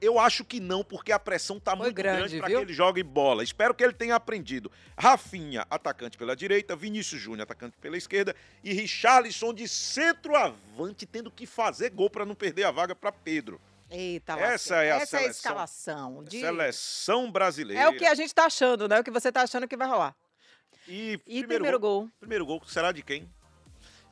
Eu 0.00 0.18
acho 0.18 0.44
que 0.44 0.60
não, 0.60 0.84
porque 0.84 1.12
a 1.12 1.18
pressão 1.18 1.58
tá 1.58 1.72
Foi 1.72 1.86
muito 1.86 1.94
grande, 1.96 2.18
grande, 2.20 2.38
para 2.38 2.48
que 2.48 2.54
ele 2.56 2.72
jogue 2.72 3.02
bola. 3.02 3.42
Espero 3.42 3.74
que 3.74 3.82
ele 3.82 3.92
tenha 3.92 4.14
aprendido. 4.14 4.70
Rafinha, 4.96 5.66
atacante 5.70 6.16
pela 6.18 6.36
direita, 6.36 6.76
Vinícius 6.76 7.20
Júnior, 7.20 7.42
atacante 7.42 7.76
pela 7.78 7.96
esquerda 7.96 8.34
e 8.62 8.72
Richarlison 8.72 9.52
de 9.54 9.66
centroavante, 9.68 11.06
tendo 11.06 11.30
que 11.30 11.46
fazer 11.46 11.90
gol 11.90 12.10
para 12.10 12.24
não 12.24 12.34
perder 12.34 12.64
a 12.64 12.70
vaga 12.70 12.94
para 12.94 13.10
Pedro. 13.12 13.60
Eita, 13.90 14.34
Essa 14.38 14.76
é 14.84 14.92
a 14.92 14.96
Essa 14.96 15.16
é 15.16 15.18
a 15.20 15.22
seleção. 15.22 15.30
escalação. 15.30 16.24
de- 16.24 16.40
Seleção 16.40 17.30
brasileira. 17.32 17.82
É 17.82 17.88
o 17.88 17.96
que 17.96 18.04
a 18.04 18.14
gente 18.14 18.34
tá 18.34 18.44
achando, 18.44 18.86
né? 18.86 19.00
O 19.00 19.04
que 19.04 19.10
você 19.10 19.32
tá 19.32 19.42
achando 19.42 19.66
que 19.66 19.76
vai 19.76 19.88
rolar. 19.88 20.14
E, 20.86 21.18
E 21.26 21.44
primeiro, 21.44 21.80
gol. 21.80 22.08
Primeiro 22.20 22.44
gol 22.44 22.62
será 22.66 22.92
de 22.92 23.02
quem? 23.02 23.28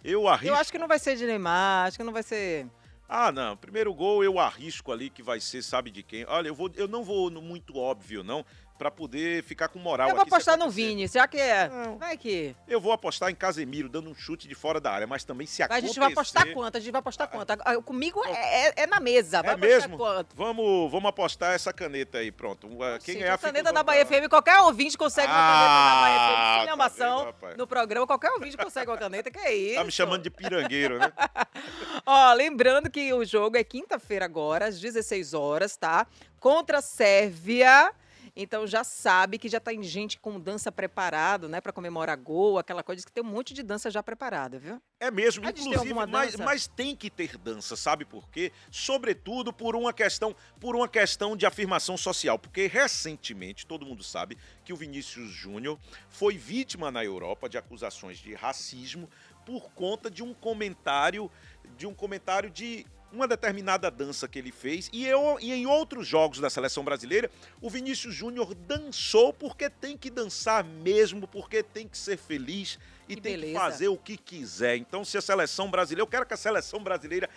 Eu 0.02 0.28
arrisco. 0.28 0.46
Eu 0.48 0.54
acho 0.54 0.70
que 0.72 0.78
não 0.78 0.88
vai 0.88 0.98
ser 0.98 1.16
de 1.16 1.26
Neymar, 1.26 1.88
acho 1.88 1.98
que 1.98 2.04
não 2.04 2.12
vai 2.12 2.22
ser. 2.22 2.66
Ah, 3.08 3.30
não. 3.30 3.56
Primeiro 3.56 3.92
gol 3.94 4.22
eu 4.24 4.38
arrisco 4.38 4.90
ali 4.92 5.10
que 5.10 5.22
vai 5.22 5.40
ser, 5.40 5.62
sabe 5.62 5.90
de 5.90 6.02
quem? 6.02 6.24
Olha, 6.28 6.48
eu, 6.48 6.54
vou, 6.54 6.70
eu 6.74 6.88
não 6.88 7.04
vou 7.04 7.30
no 7.30 7.40
muito 7.40 7.76
óbvio, 7.76 8.24
não, 8.24 8.44
pra 8.76 8.90
poder 8.90 9.42
ficar 9.44 9.68
com 9.68 9.78
moral 9.78 10.08
eu 10.08 10.14
vou 10.14 10.22
apostar 10.24 10.58
no. 10.58 10.68
Vini, 10.68 11.06
já 11.06 11.26
que 11.26 11.38
é. 11.38 11.68
Não. 11.68 11.96
Vai 11.98 12.16
que. 12.18 12.54
Eu 12.68 12.80
vou 12.80 12.92
apostar 12.92 13.30
em 13.30 13.34
Casemiro, 13.34 13.88
dando 13.88 14.10
um 14.10 14.14
chute 14.14 14.46
de 14.48 14.54
fora 14.54 14.80
da 14.80 14.90
área, 14.90 15.06
mas 15.06 15.24
também 15.24 15.46
se 15.46 15.62
A 15.62 15.66
acontecer... 15.66 15.86
gente 15.86 15.98
vai 16.00 16.12
apostar 16.12 16.52
quanto? 16.52 16.76
A 16.76 16.80
gente 16.80 16.92
vai 16.92 16.98
apostar 16.98 17.28
quanto? 17.28 17.50
Ah, 17.52 17.80
Comigo 17.82 18.22
é, 18.26 18.68
é- 18.68 18.72
é 18.82 18.86
na 18.86 19.00
mesa. 19.00 19.40
Vai 19.42 19.54
É 19.54 19.56
mesmo? 19.56 19.96
quanto? 19.96 20.34
Vamos, 20.36 20.90
vamos 20.90 21.08
apostar 21.08 21.54
essa 21.54 21.72
caneta 21.72 22.18
aí, 22.18 22.30
pronto. 22.32 22.68
Quem 23.04 23.18
ganhar 23.18 23.34
a 23.34 23.38
caneta 23.38 23.72
da 23.72 23.82
Bahia. 23.82 24.04
FM, 24.04 24.28
qualquer 24.28 24.58
ouvinte 24.60 24.98
consegue 24.98 25.28
uma 25.28 25.34
caneta 25.34 25.68
da 25.68 26.00
Bahia 26.00 26.18
FM. 26.18 26.36
Ah, 26.36 26.90
Sem 26.90 26.98
tá 26.98 27.24
rapaz? 27.24 27.56
no 27.56 27.66
programa, 27.66 28.06
qualquer 28.06 28.30
ouvinte 28.32 28.56
consegue 28.56 28.90
uma 28.90 28.98
caneta. 28.98 29.30
Que 29.30 29.38
é 29.38 29.54
isso? 29.54 29.74
Tá 29.76 29.84
me 29.84 29.92
chamando 29.92 30.22
de 30.22 30.30
pirangueiro, 30.30 30.98
né? 30.98 31.12
Ó, 32.08 32.32
lembrando 32.34 32.88
que 32.88 33.12
o 33.12 33.24
jogo 33.24 33.56
é 33.56 33.64
quinta-feira 33.64 34.24
agora, 34.24 34.66
às 34.68 34.78
16 34.78 35.34
horas, 35.34 35.76
tá? 35.76 36.06
Contra 36.38 36.78
a 36.78 36.82
Sérvia. 36.82 37.92
Então 38.38 38.66
já 38.66 38.84
sabe 38.84 39.38
que 39.38 39.48
já 39.48 39.58
tem 39.58 39.82
gente 39.82 40.18
com 40.18 40.38
dança 40.38 40.70
preparado, 40.70 41.48
né, 41.48 41.58
Pra 41.58 41.72
comemorar 41.72 42.16
gol, 42.18 42.58
aquela 42.58 42.82
coisa 42.82 43.04
que 43.04 43.10
tem 43.10 43.24
um 43.24 43.26
monte 43.26 43.54
de 43.54 43.62
dança 43.62 43.90
já 43.90 44.02
preparada, 44.02 44.58
viu? 44.58 44.80
É 45.00 45.10
mesmo, 45.10 45.48
inclusive, 45.48 45.94
mas, 45.94 46.36
mas 46.36 46.66
tem 46.66 46.94
que 46.94 47.08
ter 47.08 47.38
dança, 47.38 47.74
sabe 47.76 48.04
por 48.04 48.28
quê? 48.28 48.52
Sobretudo 48.70 49.54
por 49.54 49.74
uma 49.74 49.92
questão, 49.92 50.36
por 50.60 50.76
uma 50.76 50.86
questão 50.86 51.34
de 51.34 51.46
afirmação 51.46 51.96
social, 51.96 52.38
porque 52.38 52.66
recentemente 52.66 53.66
todo 53.66 53.86
mundo 53.86 54.04
sabe 54.04 54.36
que 54.64 54.72
o 54.72 54.76
Vinícius 54.76 55.30
Júnior 55.30 55.78
foi 56.10 56.36
vítima 56.36 56.90
na 56.90 57.02
Europa 57.02 57.48
de 57.48 57.56
acusações 57.56 58.18
de 58.18 58.34
racismo 58.34 59.08
por 59.46 59.70
conta 59.70 60.10
de 60.10 60.24
um 60.24 60.34
comentário, 60.34 61.30
de 61.76 61.86
um 61.86 61.94
comentário 61.94 62.50
de 62.50 62.86
uma 63.12 63.26
determinada 63.28 63.90
dança 63.90 64.26
que 64.28 64.38
ele 64.38 64.52
fez 64.52 64.90
e, 64.92 65.06
eu, 65.06 65.38
e 65.40 65.52
em 65.52 65.64
outros 65.66 66.06
jogos 66.06 66.38
da 66.40 66.50
seleção 66.50 66.84
brasileira, 66.84 67.30
o 67.62 67.70
Vinícius 67.70 68.14
Júnior 68.14 68.54
dançou 68.54 69.32
porque 69.32 69.70
tem 69.70 69.96
que 69.96 70.10
dançar 70.10 70.64
mesmo, 70.64 71.26
porque 71.26 71.62
tem 71.62 71.88
que 71.88 71.96
ser 71.96 72.18
feliz 72.18 72.78
e 73.08 73.14
Que 73.14 73.22
tem 73.22 73.34
que 73.34 73.40
beleza. 73.40 73.58
fazer 73.60 73.88
o 73.88 73.96
que 73.96 74.16
quiser. 74.16 74.76
Então, 74.76 75.04
se 75.04 75.16
a 75.16 75.22
seleção 75.22 75.70
brasileira, 75.70 76.02
eu 76.02 76.06
quero 76.10 76.26
que 76.26 76.34
a 76.34 76.36
seleção 76.36 76.82
brasileira 76.82 77.30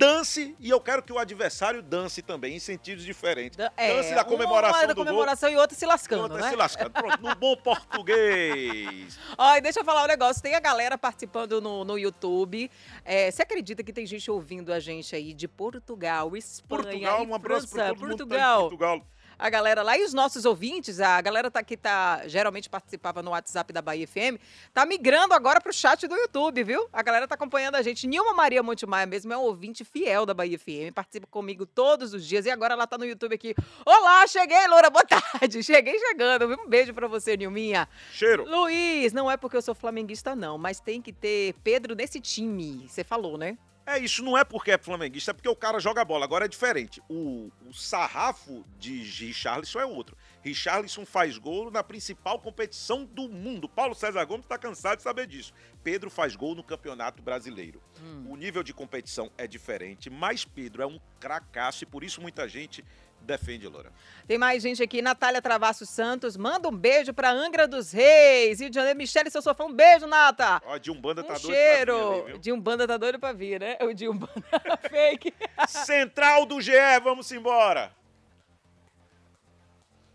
dance 0.00 0.56
e 0.58 0.70
eu 0.70 0.80
quero 0.80 1.02
que 1.02 1.12
o 1.12 1.18
adversário 1.18 1.82
dance 1.82 2.22
também, 2.22 2.56
em 2.56 2.58
sentidos 2.58 3.04
diferentes. 3.04 3.56
Da- 3.56 3.70
é, 3.76 3.94
dance 3.94 4.14
da 4.14 4.24
comemoração 4.24 4.80
uma 4.80 4.86
da 4.86 4.94
do 4.94 4.96
comemoração 4.96 5.50
e 5.50 5.56
outra 5.56 5.76
se 5.76 5.84
gol, 5.84 5.92
lascando, 5.92 6.22
outra 6.22 6.40
né? 6.40 6.48
se 6.48 6.56
lascando. 6.56 6.90
Pronto, 6.90 7.22
no 7.22 7.34
bom 7.34 7.54
português. 7.62 9.18
E 9.38 9.60
deixa 9.60 9.80
eu 9.80 9.84
falar 9.84 10.04
um 10.04 10.08
negócio. 10.08 10.42
Tem 10.42 10.54
a 10.54 10.60
galera 10.60 10.96
participando 10.96 11.60
no, 11.60 11.84
no 11.84 11.98
YouTube. 11.98 12.70
É, 13.04 13.30
você 13.30 13.42
acredita 13.42 13.82
que 13.82 13.92
tem 13.92 14.06
gente 14.06 14.30
ouvindo 14.30 14.72
a 14.72 14.80
gente 14.80 15.14
aí 15.14 15.34
de 15.34 15.46
Portugal, 15.46 16.34
Espanha, 16.34 16.82
Portugal, 16.82 17.26
um 17.26 17.34
abraço 17.34 17.68
França, 17.68 17.94
Portugal. 17.94 18.60
Portugal. 18.62 19.06
A 19.40 19.48
galera 19.48 19.82
lá 19.82 19.96
e 19.96 20.04
os 20.04 20.12
nossos 20.12 20.44
ouvintes, 20.44 21.00
a 21.00 21.18
galera 21.22 21.50
tá, 21.50 21.62
que 21.62 21.76
tá, 21.76 22.22
geralmente 22.26 22.68
participava 22.68 23.22
no 23.22 23.30
WhatsApp 23.30 23.72
da 23.72 23.80
Bahia 23.80 24.06
FM, 24.06 24.38
tá 24.72 24.84
migrando 24.84 25.32
agora 25.32 25.60
pro 25.60 25.72
chat 25.72 26.06
do 26.06 26.14
YouTube, 26.14 26.62
viu? 26.62 26.86
A 26.92 27.02
galera 27.02 27.26
tá 27.26 27.34
acompanhando 27.34 27.76
a 27.76 27.82
gente. 27.82 28.06
Nilma 28.06 28.34
Maria 28.34 28.62
Montemar 28.62 29.08
mesmo 29.08 29.32
é 29.32 29.36
um 29.38 29.40
ouvinte 29.40 29.82
fiel 29.82 30.26
da 30.26 30.34
Bahia 30.34 30.58
FM, 30.58 30.92
participa 30.94 31.26
comigo 31.26 31.64
todos 31.64 32.12
os 32.12 32.26
dias 32.26 32.44
e 32.44 32.50
agora 32.50 32.74
ela 32.74 32.86
tá 32.86 32.98
no 32.98 33.06
YouTube 33.06 33.34
aqui. 33.34 33.54
Olá, 33.86 34.26
cheguei, 34.26 34.66
Loura, 34.68 34.90
boa 34.90 35.04
tarde. 35.04 35.62
Cheguei 35.70 35.98
chegando? 35.98 36.46
Um 36.60 36.68
beijo 36.68 36.92
pra 36.92 37.08
você, 37.08 37.36
Nilminha. 37.36 37.88
Cheiro. 38.12 38.44
Luiz, 38.44 39.12
não 39.12 39.30
é 39.30 39.36
porque 39.36 39.56
eu 39.56 39.62
sou 39.62 39.74
flamenguista, 39.74 40.36
não, 40.36 40.58
mas 40.58 40.80
tem 40.80 41.00
que 41.00 41.12
ter 41.12 41.54
Pedro 41.64 41.94
nesse 41.94 42.20
time. 42.20 42.86
Você 42.88 43.02
falou, 43.02 43.38
né? 43.38 43.56
É 43.90 43.98
isso, 43.98 44.22
não 44.22 44.38
é 44.38 44.44
porque 44.44 44.70
é 44.70 44.78
flamenguista, 44.78 45.32
é 45.32 45.34
porque 45.34 45.48
o 45.48 45.56
cara 45.56 45.80
joga 45.80 46.04
bola. 46.04 46.24
Agora 46.24 46.44
é 46.44 46.48
diferente. 46.48 47.02
O, 47.08 47.50
o 47.66 47.74
sarrafo 47.74 48.64
de 48.78 49.02
Richarlison 49.02 49.80
é 49.80 49.84
outro. 49.84 50.16
Richarlison 50.42 51.04
faz 51.04 51.36
gol 51.38 51.72
na 51.72 51.82
principal 51.82 52.38
competição 52.38 53.04
do 53.04 53.28
mundo. 53.28 53.68
Paulo 53.68 53.92
César 53.92 54.24
Gomes 54.24 54.44
está 54.44 54.56
cansado 54.56 54.98
de 54.98 55.02
saber 55.02 55.26
disso. 55.26 55.52
Pedro 55.82 56.08
faz 56.08 56.36
gol 56.36 56.54
no 56.54 56.62
Campeonato 56.62 57.20
Brasileiro. 57.20 57.82
O 58.28 58.36
nível 58.36 58.62
de 58.62 58.72
competição 58.72 59.28
é 59.36 59.48
diferente, 59.48 60.08
mas 60.08 60.44
Pedro 60.44 60.84
é 60.84 60.86
um 60.86 61.00
cracaço 61.18 61.82
e 61.82 61.86
por 61.86 62.04
isso 62.04 62.20
muita 62.20 62.48
gente 62.48 62.84
defende 63.22 63.66
Loura. 63.68 63.92
Tem 64.26 64.38
mais 64.38 64.62
gente 64.62 64.82
aqui, 64.82 65.02
Natália 65.02 65.40
Travasso 65.42 65.84
Santos, 65.86 66.36
manda 66.36 66.68
um 66.68 66.76
beijo 66.76 67.12
pra 67.12 67.30
Angra 67.30 67.66
dos 67.66 67.92
Reis, 67.92 68.60
Rio 68.60 68.70
de 68.70 68.74
Janeiro. 68.74 68.98
Michele, 68.98 69.30
seu 69.30 69.42
sofá, 69.42 69.64
um 69.64 69.72
beijo, 69.72 70.06
Nata. 70.06 70.62
Ó, 70.66 70.78
de 70.78 70.90
Umbanda 70.90 71.22
Um 71.22 71.24
tá 71.24 71.34
doido 71.34 71.46
pra 71.46 71.54
cheiro. 71.54 72.24
vir 72.26 72.38
de 72.38 72.52
Umbanda 72.52 72.86
tá 72.86 72.96
doido 72.96 73.18
pra 73.18 73.32
vir, 73.32 73.60
né? 73.60 73.76
O 73.82 73.92
de 73.92 74.08
Umbanda 74.08 74.32
fake. 74.88 75.32
Central 75.68 76.46
do 76.46 76.60
GE, 76.60 76.72
vamos 77.02 77.30
embora. 77.32 77.92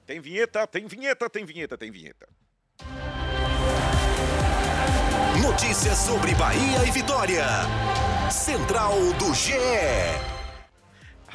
Tem 0.05 0.19
vinheta, 0.19 0.67
tem 0.67 0.85
vinheta, 0.85 1.29
tem 1.29 1.45
vinheta, 1.45 1.77
tem 1.77 1.89
vinheta. 1.91 2.27
Notícias 5.41 5.97
sobre 5.97 6.33
Bahia 6.35 6.83
e 6.87 6.91
Vitória. 6.91 7.45
Central 8.31 8.93
do 9.19 9.33
GE. 9.33 9.53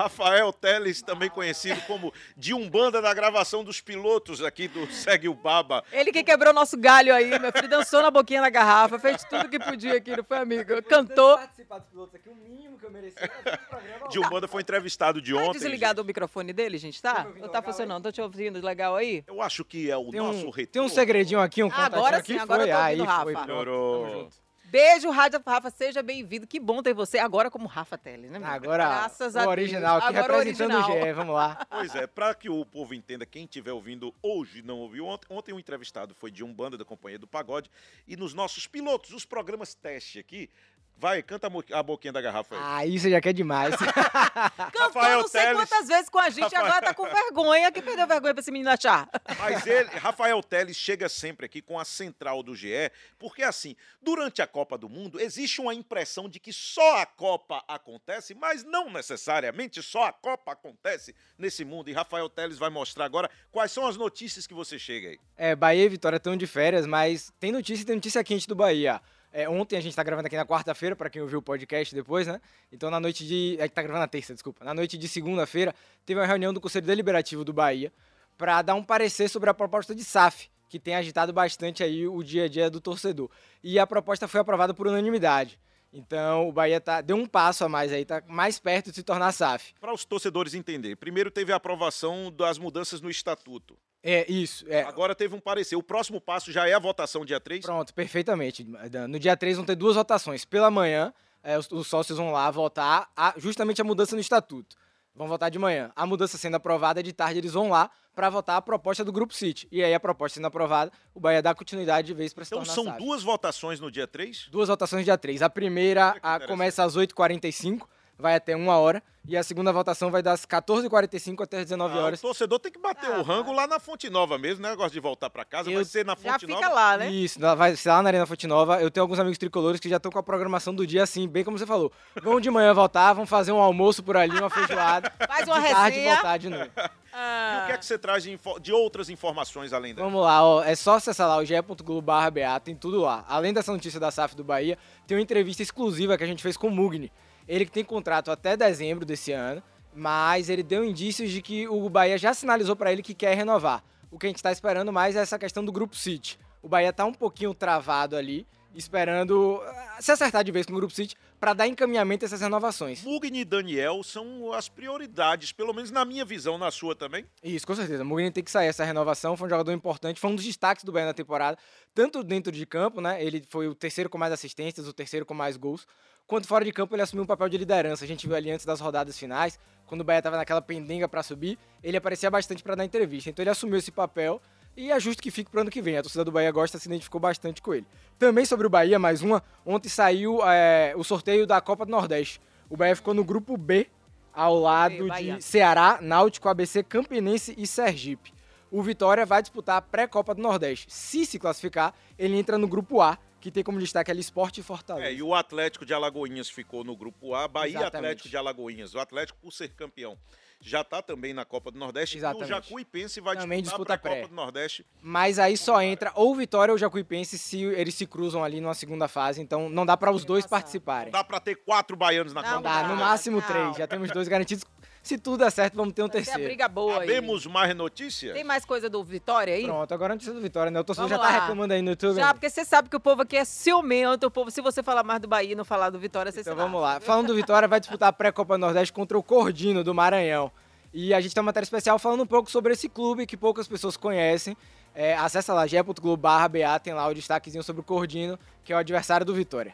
Rafael 0.04 0.50
Teles, 0.52 1.02
também 1.02 1.28
conhecido 1.28 1.78
como 1.82 2.12
de 2.36 2.54
Umbanda 2.54 3.02
da 3.02 3.12
gravação 3.12 3.62
dos 3.62 3.80
pilotos 3.82 4.42
aqui 4.42 4.66
do 4.66 4.90
Segue 4.90 5.28
o 5.28 5.34
Baba. 5.34 5.84
Ele 5.92 6.10
que 6.10 6.22
quebrou 6.24 6.54
nosso 6.54 6.76
galho 6.78 7.14
aí, 7.14 7.38
meu 7.38 7.52
filho, 7.52 7.68
dançou 7.68 8.00
na 8.00 8.10
boquinha 8.10 8.40
da 8.40 8.48
garrafa, 8.48 8.98
fez 8.98 9.22
tudo 9.24 9.48
que 9.48 9.58
podia 9.58 9.96
aqui, 9.96 10.16
não 10.16 10.24
foi, 10.24 10.38
amigo? 10.38 10.82
Cantou. 10.84 11.36
participar 11.36 11.78
dos 11.80 11.88
pilotos 11.90 12.14
aqui, 12.14 12.28
o 12.30 12.34
mínimo 12.34 12.78
que 12.78 12.86
eu 12.86 12.90
programa. 12.90 14.08
De 14.08 14.18
Umbanda 14.18 14.48
foi 14.48 14.62
entrevistado 14.62 15.20
de 15.20 15.34
Tá 15.34 15.40
ontem. 15.40 15.58
desligado 15.58 16.00
o 16.00 16.04
microfone 16.04 16.52
dele, 16.52 16.78
gente, 16.78 17.00
tá? 17.02 17.24
Tá 17.24 17.32
Ou 17.42 17.48
tá 17.48 17.62
funcionando? 17.62 18.02
Tô 18.04 18.12
te 18.12 18.22
ouvindo 18.22 18.64
legal 18.64 18.96
aí? 18.96 19.16
gente. 19.16 19.28
Eu 19.28 19.42
acho 19.42 19.64
que 19.64 19.90
é 19.90 19.96
o 19.96 20.10
Tem 20.10 20.20
nosso 20.20 20.38
um, 20.46 20.50
retorno. 20.50 20.66
tem 20.72 20.82
um 20.82 20.88
segredinho 20.88 21.40
aqui, 21.40 21.62
um 21.62 21.70
agora 21.72 22.16
aqui, 22.18 22.32
sim, 22.32 22.38
agora 22.38 22.62
foi, 22.62 22.70
eu 22.70 22.74
tô 22.76 22.80
aí 22.82 23.00
ouvindo, 23.00 23.22
foi, 23.22 23.34
Rafa. 23.34 23.46
Melhorou. 23.46 24.02
tamo 24.06 24.20
junto. 24.22 24.49
Beijo, 24.70 25.10
Rádio 25.10 25.42
Rafa, 25.44 25.68
seja 25.68 26.00
bem-vindo. 26.00 26.46
Que 26.46 26.60
bom 26.60 26.80
ter 26.80 26.94
você 26.94 27.18
agora 27.18 27.50
como 27.50 27.66
Rafa 27.66 27.98
Teles, 27.98 28.30
né? 28.30 28.38
meu? 28.38 28.46
Agora, 28.48 28.84
Graças 28.84 29.34
a 29.34 29.40
o 29.40 29.42
Deus. 29.42 29.50
original 29.50 29.96
aqui, 29.98 30.06
Agora 30.06 30.32
o 30.32 30.36
representando 30.36 30.72
o 30.74 30.76
original. 30.76 31.06
GE, 31.06 31.12
vamos 31.12 31.34
lá. 31.34 31.66
Pois 31.70 31.94
é, 31.96 32.06
para 32.06 32.32
que 32.36 32.48
o 32.48 32.64
povo 32.64 32.94
entenda, 32.94 33.26
quem 33.26 33.44
estiver 33.44 33.72
ouvindo 33.72 34.14
hoje 34.22 34.62
não 34.62 34.78
ouviu 34.78 35.06
ontem, 35.06 35.26
ontem 35.28 35.52
um 35.52 35.58
entrevistado 35.58 36.14
foi 36.14 36.30
de 36.30 36.44
Umbanda 36.44 36.78
da 36.78 36.84
Companhia 36.84 37.18
do 37.18 37.26
Pagode 37.26 37.68
e 38.06 38.16
nos 38.16 38.32
nossos 38.32 38.68
pilotos, 38.68 39.12
os 39.12 39.24
programas 39.24 39.74
teste 39.74 40.20
aqui, 40.20 40.48
vai, 40.96 41.22
canta 41.22 41.50
a 41.72 41.82
boquinha 41.82 42.12
da 42.12 42.20
garrafa 42.20 42.54
aí. 42.54 42.60
Ah, 42.62 42.86
isso 42.86 43.08
já 43.08 43.20
quer 43.20 43.32
demais. 43.32 43.74
Cantou 44.72 45.02
não 45.02 45.28
sei 45.28 45.40
Teles. 45.42 45.56
quantas 45.58 45.88
vezes 45.88 46.08
com 46.08 46.18
a 46.18 46.30
gente, 46.30 46.42
Rafael- 46.54 46.64
agora 46.66 46.82
tá 46.86 46.94
com 46.94 47.04
vergonha. 47.08 47.72
Que 47.72 47.82
perdeu 47.82 48.06
vergonha 48.06 48.34
pra 48.34 48.40
esse 48.40 48.50
menino 48.50 48.70
achar? 48.70 49.08
Mas 49.38 49.66
ele, 49.66 49.88
Rafael 49.90 50.42
Teles 50.42 50.76
chega 50.76 51.08
sempre 51.08 51.46
aqui 51.46 51.60
com 51.62 51.78
a 51.78 51.84
central 51.84 52.42
do 52.42 52.54
GE, 52.54 52.90
porque 53.18 53.42
assim, 53.42 53.74
durante 54.02 54.42
a 54.42 54.46
Copa 54.46 54.76
do 54.76 54.88
Mundo, 54.88 55.20
existe 55.20 55.60
uma 55.60 55.74
impressão 55.74 56.28
de 56.28 56.38
que 56.38 56.52
só 56.52 56.98
a 57.00 57.06
Copa 57.06 57.62
acontece, 57.66 58.34
mas 58.34 58.64
não 58.64 58.90
necessariamente 58.90 59.82
só 59.82 60.04
a 60.04 60.12
Copa 60.12 60.52
acontece 60.52 61.14
nesse 61.38 61.64
mundo. 61.64 61.88
E 61.90 61.92
Rafael 61.92 62.28
Teles 62.28 62.58
vai 62.58 62.70
mostrar 62.70 63.04
agora 63.04 63.30
quais 63.50 63.72
são 63.72 63.86
as 63.86 63.96
notícias 63.96 64.46
que 64.46 64.54
você 64.54 64.78
chega 64.78 65.08
aí. 65.10 65.18
É, 65.36 65.54
Bahia 65.56 65.84
e 65.84 65.88
Vitória 65.88 66.16
estão 66.16 66.36
de 66.36 66.46
férias, 66.46 66.86
mas 66.86 67.32
tem 67.40 67.52
notícia 67.52 67.82
e 67.82 67.86
tem 67.86 67.96
notícia 67.96 68.22
quente 68.24 68.46
do 68.46 68.54
Bahia. 68.54 69.00
É, 69.32 69.48
ontem 69.48 69.76
a 69.76 69.80
gente 69.80 69.94
tá 69.94 70.02
gravando 70.02 70.26
aqui 70.26 70.36
na 70.36 70.44
quarta-feira, 70.44 70.96
para 70.96 71.08
quem 71.08 71.22
ouviu 71.22 71.38
o 71.38 71.42
podcast 71.42 71.94
depois, 71.94 72.26
né? 72.26 72.40
Então 72.72 72.90
na 72.90 72.98
noite 72.98 73.26
de. 73.26 73.56
A 73.58 73.62
gente 73.62 73.72
tá 73.72 73.82
gravando 73.82 74.00
na 74.00 74.08
terça, 74.08 74.34
desculpa. 74.34 74.64
Na 74.64 74.74
noite 74.74 74.98
de 74.98 75.08
segunda-feira, 75.08 75.74
teve 76.04 76.18
uma 76.18 76.26
reunião 76.26 76.52
do 76.52 76.60
Conselho 76.60 76.86
Deliberativo 76.86 77.44
do 77.44 77.52
Bahia 77.52 77.92
para 78.36 78.60
dar 78.62 78.74
um 78.74 78.82
parecer 78.82 79.28
sobre 79.28 79.48
a 79.48 79.54
proposta 79.54 79.94
de 79.94 80.02
SAF, 80.02 80.50
que 80.68 80.80
tem 80.80 80.96
agitado 80.96 81.32
bastante 81.32 81.82
aí 81.82 82.08
o 82.08 82.22
dia 82.22 82.44
a 82.44 82.48
dia 82.48 82.68
do 82.68 82.80
torcedor. 82.80 83.30
E 83.62 83.78
a 83.78 83.86
proposta 83.86 84.26
foi 84.26 84.40
aprovada 84.40 84.74
por 84.74 84.86
unanimidade. 84.86 85.58
Então 85.92 86.48
o 86.48 86.52
Bahia 86.52 86.80
tá, 86.80 87.00
deu 87.00 87.16
um 87.16 87.26
passo 87.26 87.64
a 87.64 87.68
mais 87.68 87.92
aí, 87.92 88.04
tá 88.04 88.22
mais 88.26 88.58
perto 88.58 88.90
de 88.90 88.96
se 88.96 89.02
tornar 89.02 89.32
SAF. 89.32 89.74
Para 89.80 89.92
os 89.92 90.04
torcedores 90.04 90.54
entenderem, 90.54 90.96
primeiro 90.96 91.30
teve 91.30 91.52
a 91.52 91.56
aprovação 91.56 92.32
das 92.32 92.58
mudanças 92.58 93.00
no 93.00 93.10
estatuto. 93.10 93.76
É 94.02 94.30
isso, 94.30 94.64
é. 94.68 94.82
Agora 94.82 95.14
teve 95.14 95.34
um 95.34 95.40
parecer. 95.40 95.76
O 95.76 95.82
próximo 95.82 96.20
passo 96.20 96.50
já 96.50 96.66
é 96.68 96.72
a 96.72 96.78
votação 96.78 97.24
dia 97.24 97.38
3? 97.38 97.64
Pronto, 97.64 97.92
perfeitamente. 97.92 98.66
No 99.08 99.18
dia 99.18 99.36
3 99.36 99.56
vão 99.58 99.66
ter 99.66 99.74
duas 99.76 99.96
votações. 99.96 100.44
Pela 100.44 100.70
manhã, 100.70 101.12
é, 101.42 101.58
os, 101.58 101.70
os 101.70 101.86
sócios 101.86 102.16
vão 102.16 102.32
lá 102.32 102.50
votar 102.50 103.10
a- 103.16 103.34
justamente 103.36 103.80
a 103.80 103.84
mudança 103.84 104.14
no 104.14 104.20
estatuto. 104.20 104.74
Vão 105.14 105.26
votar 105.28 105.50
de 105.50 105.58
manhã. 105.58 105.92
A 105.94 106.06
mudança 106.06 106.38
sendo 106.38 106.54
aprovada, 106.54 107.02
de 107.02 107.12
tarde 107.12 107.38
eles 107.40 107.52
vão 107.52 107.68
lá 107.68 107.90
para 108.14 108.30
votar 108.30 108.56
a 108.56 108.62
proposta 108.62 109.04
do 109.04 109.12
Grupo 109.12 109.34
City. 109.34 109.68
E 109.70 109.82
aí 109.84 109.92
a 109.92 110.00
proposta 110.00 110.36
sendo 110.36 110.46
aprovada, 110.46 110.90
o 111.14 111.20
Bahia 111.20 111.42
dá 111.42 111.54
continuidade 111.54 112.06
de 112.06 112.14
vez 112.14 112.32
para 112.32 112.44
se 112.44 112.54
Então 112.54 112.64
são 112.64 112.84
SAF. 112.84 112.98
duas 112.98 113.22
votações 113.22 113.80
no 113.80 113.90
dia 113.90 114.06
3? 114.06 114.48
Duas 114.50 114.68
votações 114.68 115.04
dia 115.04 115.18
3. 115.18 115.42
A 115.42 115.50
primeira 115.50 116.16
a- 116.22 116.40
começa 116.40 116.82
às 116.84 116.96
8h45, 116.96 117.86
vai 118.20 118.36
até 118.36 118.54
uma 118.54 118.76
hora. 118.78 119.02
E 119.28 119.36
a 119.36 119.42
segunda 119.42 119.70
votação 119.70 120.10
vai 120.10 120.22
das 120.22 120.46
14h45 120.46 121.42
até 121.42 121.58
as 121.58 121.64
19 121.66 121.94
Ah, 121.94 122.00
o 122.00 122.04
horas. 122.04 122.20
torcedor 122.20 122.58
tem 122.58 122.72
que 122.72 122.78
bater 122.80 123.10
Ah, 123.12 123.18
o 123.18 123.22
rango 123.22 123.52
lá 123.52 123.66
na 123.66 123.78
Fonte 123.78 124.08
Nova 124.08 124.38
mesmo, 124.38 124.62
né? 124.62 124.70
Negócio 124.70 124.92
de 124.92 124.98
voltar 125.00 125.28
pra 125.28 125.44
casa, 125.44 125.70
Eu- 125.70 125.74
vai 125.76 125.84
ser 125.84 126.04
na 126.06 126.14
Já 126.16 126.32
Fonte 126.32 126.46
fica 126.46 126.54
Nova. 126.60 126.68
lá, 126.74 126.96
né? 126.96 127.10
Isso, 127.10 127.38
vai 127.38 127.76
ser 127.76 127.90
lá 127.90 128.02
na 128.02 128.08
Arena 128.08 128.24
Fonte 128.26 128.46
Nova. 128.46 128.80
Eu 128.80 128.90
tenho 128.90 129.02
alguns 129.02 129.18
amigos 129.20 129.36
tricolores 129.36 129.78
que 129.78 129.90
já 129.90 129.98
estão 129.98 130.10
com 130.10 130.18
a 130.18 130.22
programação 130.22 130.74
do 130.74 130.86
dia 130.86 131.02
assim, 131.02 131.28
bem 131.28 131.44
como 131.44 131.58
você 131.58 131.66
falou. 131.66 131.92
Vão 132.22 132.40
de 132.40 132.50
manhã 132.50 132.72
voltar, 132.72 133.12
vão 133.12 133.26
fazer 133.26 133.52
um 133.52 133.58
almoço 133.60 134.02
por 134.02 134.16
ali, 134.16 134.36
uma 134.38 134.48
feijoada. 134.50 135.12
Faz 135.28 135.46
uma 135.46 135.60
de 135.60 135.68
tarde 135.68 135.96
resenha. 135.96 136.14
voltar 136.14 136.36
de 136.38 136.48
noite. 136.48 136.72
E 137.10 137.12
o 137.12 137.16
Ah, 137.18 137.64
que 137.66 137.72
é 137.72 137.76
que 137.76 137.84
você 137.84 137.98
traz 137.98 138.22
de, 138.22 138.38
de 138.62 138.72
outras 138.72 139.10
informações 139.10 139.72
além 139.72 139.92
dessa? 139.92 140.04
Vamos 140.04 140.22
lá, 140.22 140.44
ó, 140.44 140.62
é 140.62 140.76
só 140.76 140.94
acessar 140.94 141.28
lá 141.28 141.38
o 141.38 141.44
ge.globo.ba, 141.44 142.60
tem 142.60 142.76
tudo 142.76 143.00
lá. 143.00 143.24
Além 143.28 143.52
dessa 143.52 143.72
notícia 143.72 143.98
da 143.98 144.12
SAF 144.12 144.36
do 144.36 144.44
Bahia, 144.44 144.78
tem 145.08 145.16
uma 145.16 145.22
entrevista 145.22 145.60
exclusiva 145.60 146.16
que 146.16 146.22
a 146.22 146.26
gente 146.26 146.40
fez 146.40 146.56
com 146.56 146.68
o 146.68 146.70
Mugni. 146.70 147.10
Ele 147.50 147.66
tem 147.66 147.82
contrato 147.82 148.30
até 148.30 148.56
dezembro 148.56 149.04
desse 149.04 149.32
ano, 149.32 149.60
mas 149.92 150.48
ele 150.48 150.62
deu 150.62 150.84
indícios 150.84 151.32
de 151.32 151.42
que 151.42 151.66
o 151.66 151.90
Bahia 151.90 152.16
já 152.16 152.32
sinalizou 152.32 152.76
para 152.76 152.92
ele 152.92 153.02
que 153.02 153.12
quer 153.12 153.36
renovar. 153.36 153.82
O 154.08 154.20
que 154.20 154.26
a 154.26 154.28
gente 154.28 154.36
está 154.36 154.52
esperando 154.52 154.92
mais 154.92 155.16
é 155.16 155.18
essa 155.18 155.36
questão 155.36 155.64
do 155.64 155.72
Grupo 155.72 155.96
City. 155.96 156.38
O 156.62 156.68
Bahia 156.68 156.92
tá 156.92 157.04
um 157.04 157.12
pouquinho 157.12 157.52
travado 157.52 158.14
ali, 158.14 158.46
esperando 158.72 159.60
ah, 159.64 159.96
se 159.98 160.12
acertar 160.12 160.44
de 160.44 160.52
vez 160.52 160.64
com 160.64 160.72
o 160.74 160.76
Grupo 160.76 160.94
City 160.94 161.16
para 161.40 161.54
dar 161.54 161.66
encaminhamento 161.66 162.24
a 162.24 162.26
essas 162.26 162.42
renovações. 162.42 163.02
Mugni 163.02 163.40
e 163.40 163.44
Daniel 163.46 164.02
são 164.02 164.52
as 164.52 164.68
prioridades, 164.68 165.52
pelo 165.52 165.72
menos 165.72 165.90
na 165.90 166.04
minha 166.04 166.22
visão, 166.22 166.58
na 166.58 166.70
sua 166.70 166.94
também. 166.94 167.24
Isso, 167.42 167.66
com 167.66 167.74
certeza. 167.74 168.04
Mugni 168.04 168.30
tem 168.30 168.44
que 168.44 168.50
sair 168.50 168.68
essa 168.68 168.84
renovação. 168.84 169.36
Foi 169.38 169.46
um 169.46 169.50
jogador 169.50 169.72
importante, 169.72 170.20
foi 170.20 170.30
um 170.30 170.36
dos 170.36 170.44
destaques 170.44 170.84
do 170.84 170.92
Bahia 170.92 171.06
na 171.06 171.14
temporada, 171.14 171.56
tanto 171.94 172.22
dentro 172.22 172.52
de 172.52 172.66
campo, 172.66 173.00
né? 173.00 173.24
Ele 173.24 173.42
foi 173.48 173.66
o 173.66 173.74
terceiro 173.74 174.10
com 174.10 174.18
mais 174.18 174.32
assistências, 174.32 174.86
o 174.86 174.92
terceiro 174.92 175.24
com 175.24 175.32
mais 175.32 175.56
gols, 175.56 175.86
quanto 176.26 176.46
fora 176.46 176.62
de 176.64 176.72
campo 176.72 176.94
ele 176.94 177.02
assumiu 177.02 177.24
um 177.24 177.26
papel 177.26 177.48
de 177.48 177.56
liderança. 177.56 178.04
A 178.04 178.08
gente 178.08 178.26
viu 178.26 178.36
ali 178.36 178.50
antes 178.50 178.66
das 178.66 178.78
rodadas 178.78 179.18
finais, 179.18 179.58
quando 179.86 180.02
o 180.02 180.04
Bahia 180.04 180.18
estava 180.18 180.36
naquela 180.36 180.60
pendenga 180.60 181.08
para 181.08 181.22
subir, 181.22 181.58
ele 181.82 181.96
aparecia 181.96 182.30
bastante 182.30 182.62
para 182.62 182.74
dar 182.74 182.84
entrevista. 182.84 183.30
Então 183.30 183.42
ele 183.42 183.50
assumiu 183.50 183.78
esse 183.78 183.90
papel 183.90 184.42
e 184.80 184.90
é 184.90 184.98
justo 184.98 185.22
que 185.22 185.30
fique 185.30 185.50
pro 185.50 185.60
ano 185.60 185.70
que 185.70 185.82
vem. 185.82 185.98
A 185.98 186.02
torcida 186.02 186.24
do 186.24 186.32
Bahia 186.32 186.50
gosta, 186.50 186.78
se 186.78 186.88
identificou 186.88 187.20
bastante 187.20 187.60
com 187.60 187.74
ele. 187.74 187.86
Também 188.18 188.46
sobre 188.46 188.66
o 188.66 188.70
Bahia, 188.70 188.98
mais 188.98 189.20
uma, 189.20 189.42
ontem 189.64 189.90
saiu 189.90 190.40
é, 190.42 190.94
o 190.96 191.04
sorteio 191.04 191.46
da 191.46 191.60
Copa 191.60 191.84
do 191.84 191.90
Nordeste. 191.90 192.40
O 192.68 192.76
Bahia 192.76 192.96
ficou 192.96 193.12
no 193.12 193.22
grupo 193.22 193.58
B, 193.58 193.88
ao 194.32 194.58
lado 194.58 195.08
Bahia. 195.08 195.36
de 195.36 195.44
Ceará, 195.44 195.98
Náutico, 196.00 196.48
ABC, 196.48 196.82
Campinense 196.82 197.54
e 197.58 197.66
Sergipe. 197.66 198.32
O 198.70 198.82
Vitória 198.82 199.26
vai 199.26 199.42
disputar 199.42 199.76
a 199.76 199.82
pré-Copa 199.82 200.34
do 200.34 200.40
Nordeste. 200.40 200.86
Se 200.88 201.26
se 201.26 201.38
classificar, 201.38 201.92
ele 202.18 202.38
entra 202.38 202.56
no 202.56 202.66
grupo 202.66 203.02
A, 203.02 203.18
que 203.40 203.50
tem 203.50 203.62
como 203.62 203.78
destaque 203.78 204.10
ali 204.10 204.20
Esporte 204.20 204.60
e 204.60 204.62
Fortaleza. 204.62 205.08
É, 205.08 205.12
e 205.12 205.22
o 205.22 205.34
Atlético 205.34 205.84
de 205.84 205.92
Alagoinhas 205.92 206.48
ficou 206.48 206.84
no 206.84 206.96
grupo 206.96 207.34
A, 207.34 207.48
Bahia 207.48 207.78
Exatamente. 207.78 207.96
Atlético 207.96 208.28
de 208.28 208.36
Alagoinhas. 208.36 208.94
O 208.94 208.98
Atlético, 208.98 209.38
por 209.42 209.52
ser 209.52 209.68
campeão, 209.70 210.16
já 210.60 210.82
está 210.82 211.00
também 211.00 211.32
na 211.32 211.44
Copa 211.44 211.70
do 211.70 211.78
Nordeste. 211.78 212.18
Exatamente. 212.18 212.50
E 212.50 212.52
o 212.52 212.56
Jacuipense 212.56 213.20
vai 213.20 213.36
Também 213.36 213.62
disputar 213.62 213.96
disputa 213.96 214.12
a. 214.12 214.16
Copa 214.16 214.28
do 214.28 214.34
Nordeste. 214.34 214.86
Mas 215.02 215.38
aí 215.38 215.56
só 215.56 215.80
entra 215.82 216.12
ou 216.14 216.34
Vitória 216.34 216.70
ou 216.72 216.78
Jacuipense 216.78 217.38
se 217.38 217.62
eles 217.62 217.94
se 217.94 218.06
cruzam 218.06 218.44
ali 218.44 218.60
numa 218.60 218.74
segunda 218.74 219.08
fase. 219.08 219.40
Então 219.40 219.68
não 219.70 219.86
dá 219.86 219.96
para 219.96 220.12
os 220.12 220.24
dois 220.24 220.44
passar. 220.44 220.62
participarem. 220.62 221.10
Dá 221.12 221.24
para 221.24 221.40
ter 221.40 221.56
quatro 221.56 221.96
baianos 221.96 222.34
na 222.34 222.42
Não 222.42 222.48
Copa 222.56 222.62
Dá, 222.68 222.82
do 222.82 222.88
no 222.88 222.96
máximo 222.96 223.40
Não. 223.40 223.46
três. 223.46 223.76
Já 223.76 223.86
temos 223.86 224.10
dois 224.10 224.28
garantidos. 224.28 224.64
Se 225.02 225.16
tudo 225.16 225.38
der 225.38 225.50
certo, 225.50 225.74
vamos 225.76 225.94
ter 225.94 226.02
um 226.02 226.08
Vai 226.08 226.16
terceiro. 226.16 226.44
briga 226.44 226.68
boa 226.68 227.00
aí. 227.00 227.08
Sabemos 227.08 227.46
mais 227.46 227.74
notícias? 227.74 228.34
Tem 228.34 228.44
mais 228.44 228.64
coisa 228.64 228.88
do 228.90 229.02
Vitória 229.02 229.54
aí? 229.54 229.64
Pronto, 229.64 229.94
agora 229.94 230.12
a 230.12 230.16
notícia 230.16 230.34
do 230.34 230.40
Vitória, 230.40 230.70
né? 230.70 230.78
O 230.78 230.84
torcedor 230.84 231.08
Vamos 231.08 231.24
já 231.24 231.28
tá 231.30 231.36
lá. 231.36 231.40
reclamando 231.42 231.72
aí 231.72 231.80
no 231.82 231.90
YouTube. 231.90 232.16
Já, 232.16 232.34
porque 232.34 232.50
você 232.50 232.64
sabe 232.64 232.88
que 232.90 232.96
o 232.96 233.00
povo 233.00 233.22
aqui 233.22 233.36
é 233.36 233.44
ciumento. 233.44 234.26
O 234.26 234.30
povo, 234.30 234.50
se 234.50 234.60
você 234.60 234.82
falar 234.82 235.02
mais 235.02 235.20
do 235.20 235.26
Bahia 235.26 235.52
e 235.52 235.54
não 235.54 235.64
falar 235.64 235.88
do 235.90 235.98
Vitória, 235.98 236.30
você 236.30 236.40
Então 236.40 236.54
vamos 236.54 236.80
lá. 236.80 237.00
Falando 237.00 237.28
do 237.28 237.34
Vitória, 237.34 237.66
vai 237.66 237.80
disputar 237.80 238.10
a 238.10 238.12
pré-Copa 238.12 238.58
Nordeste 238.58 238.92
contra 238.92 239.18
o 239.18 239.22
Cordino 239.22 239.82
do 239.82 239.94
Maranhão. 239.94 240.52
E 240.92 241.14
a 241.14 241.20
gente 241.20 241.34
tem 241.34 241.40
uma 241.40 241.46
matéria 241.46 241.64
especial 241.64 241.98
falando 241.98 242.22
um 242.22 242.26
pouco 242.26 242.50
sobre 242.50 242.72
esse 242.72 242.88
clube 242.88 243.24
que 243.26 243.36
poucas 243.36 243.66
pessoas 243.66 243.96
conhecem. 243.96 244.56
É, 244.94 245.14
acessa 245.16 245.54
lá, 245.54 245.66
ge.globo.ba, 245.66 246.78
tem 246.80 246.92
lá 246.92 247.06
o 247.06 247.14
destaquezinho 247.14 247.62
sobre 247.62 247.80
o 247.80 247.84
Cordino, 247.84 248.38
que 248.64 248.72
é 248.72 248.76
o 248.76 248.78
adversário 248.78 249.24
do 249.24 249.32
Vitória. 249.32 249.72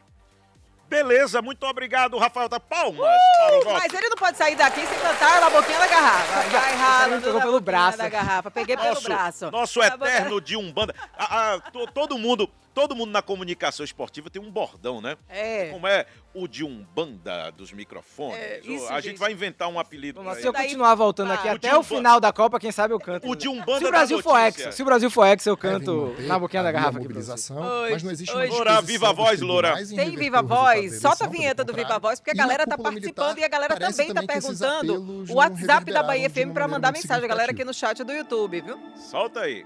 Beleza, 0.88 1.42
muito 1.42 1.64
obrigado, 1.66 2.16
Rafael 2.16 2.48
da 2.48 2.60
Palmas 2.60 2.96
para 3.38 3.58
o 3.58 3.64
nosso. 3.64 3.78
Mas 3.82 3.92
ele 3.92 4.08
não 4.08 4.16
pode 4.16 4.36
sair 4.38 4.54
daqui 4.54 4.86
sem 4.86 4.98
cantar 4.98 5.40
na 5.40 5.50
boquinha 5.50 5.78
da 5.78 5.86
garrafa. 5.88 6.40
Vai 6.48 6.76
ralo 6.76 7.20
pegou 7.22 7.40
pelo 7.40 7.60
braço. 7.60 7.98
da 7.98 8.08
garrafa. 8.08 8.50
Peguei 8.50 8.76
pelo 8.76 8.88
nosso, 8.90 9.08
braço. 9.08 9.50
nosso 9.50 9.80
Tá 9.80 9.86
eterno 9.88 10.40
de 10.40 10.56
Umbanda. 10.56 10.94
Ah, 11.18 11.54
ah, 11.54 11.60
to- 11.72 11.86
todo 11.88 12.16
mundo, 12.16 12.48
todo 12.76 12.94
mundo 12.94 13.10
na 13.10 13.22
comunicação 13.22 13.82
esportiva 13.82 14.28
tem 14.28 14.40
um 14.42 14.50
bordão, 14.50 15.00
né? 15.00 15.16
É. 15.30 15.70
Como 15.70 15.86
é 15.86 16.04
o 16.34 16.46
de 16.46 16.62
Umbanda 16.62 17.50
dos 17.52 17.72
microfones. 17.72 18.36
É, 18.38 18.60
O- 18.62 18.70
isso, 18.70 18.86
a 18.88 18.96
gente 18.96 19.04
gente. 19.12 19.18
vai 19.18 19.32
inventar 19.32 19.66
um 19.68 19.80
apelido. 19.80 20.20
Pra 20.22 20.34
se 20.34 20.44
eu 20.46 20.52
continuar 20.52 20.94
voltando 20.94 21.32
aqui 21.32 21.48
Ah. 21.48 21.52
até 21.52 21.68
O 21.74 21.78
o 21.78 21.82
de 21.82 21.86
um 21.94 21.96
final 21.96 22.20
da 22.20 22.30
Copa, 22.34 22.60
quem 22.60 22.70
sabe 22.70 22.92
eu 22.92 23.00
canto. 23.00 23.26
O 23.26 23.34
de 23.34 23.48
Umbanda 23.48 23.78
Se 23.78 23.84
o 23.84 23.86
da 23.86 23.90
Brasil 23.90 24.22
for 24.22 24.36
hexa, 24.38 24.72
se 24.72 24.82
o 24.82 24.84
Brasil 24.84 25.10
for 25.10 25.24
hexa, 25.24 25.48
eu 25.48 25.56
canto 25.56 26.08
manter 26.10 26.26
na 26.26 26.38
boquinha 26.38 26.62
da 26.62 26.70
garrafa 26.70 26.98
aqui. 26.98 27.08
Oi, 27.08 27.90
mas 27.92 28.02
não 28.02 28.10
existe 28.10 28.30
uma 28.34 28.42
oi. 28.42 28.48
Loura, 28.50 28.82
viva 28.82 29.10
voz, 29.14 29.40
Loura. 29.40 29.74
Tem 29.86 30.14
viva 30.14 30.42
o 30.42 30.46
voz, 30.46 31.00
solta 31.00 31.24
a 31.24 31.28
vinheta 31.28 31.64
do 31.64 31.72
Viva. 31.72 31.98
Voz, 31.98 32.20
porque 32.20 32.32
a 32.32 32.34
galera 32.34 32.66
tá 32.66 32.76
participando 32.76 33.38
e 33.38 33.44
a 33.44 33.48
galera 33.48 33.78
também 33.78 34.12
tá 34.12 34.22
perguntando 34.22 35.24
o 35.30 35.34
WhatsApp 35.36 35.90
da 35.90 36.02
Bahia 36.02 36.28
FM 36.28 36.52
maneira 36.52 36.68
mandar 36.68 36.92
mensagem, 36.92 37.24
a 37.24 37.28
galera 37.28 37.52
aqui 37.52 37.64
no 37.64 37.72
chat 37.72 38.04
do 38.04 38.12
YouTube, 38.12 38.60
viu? 38.60 38.78
Solta 38.96 39.40
aí. 39.40 39.64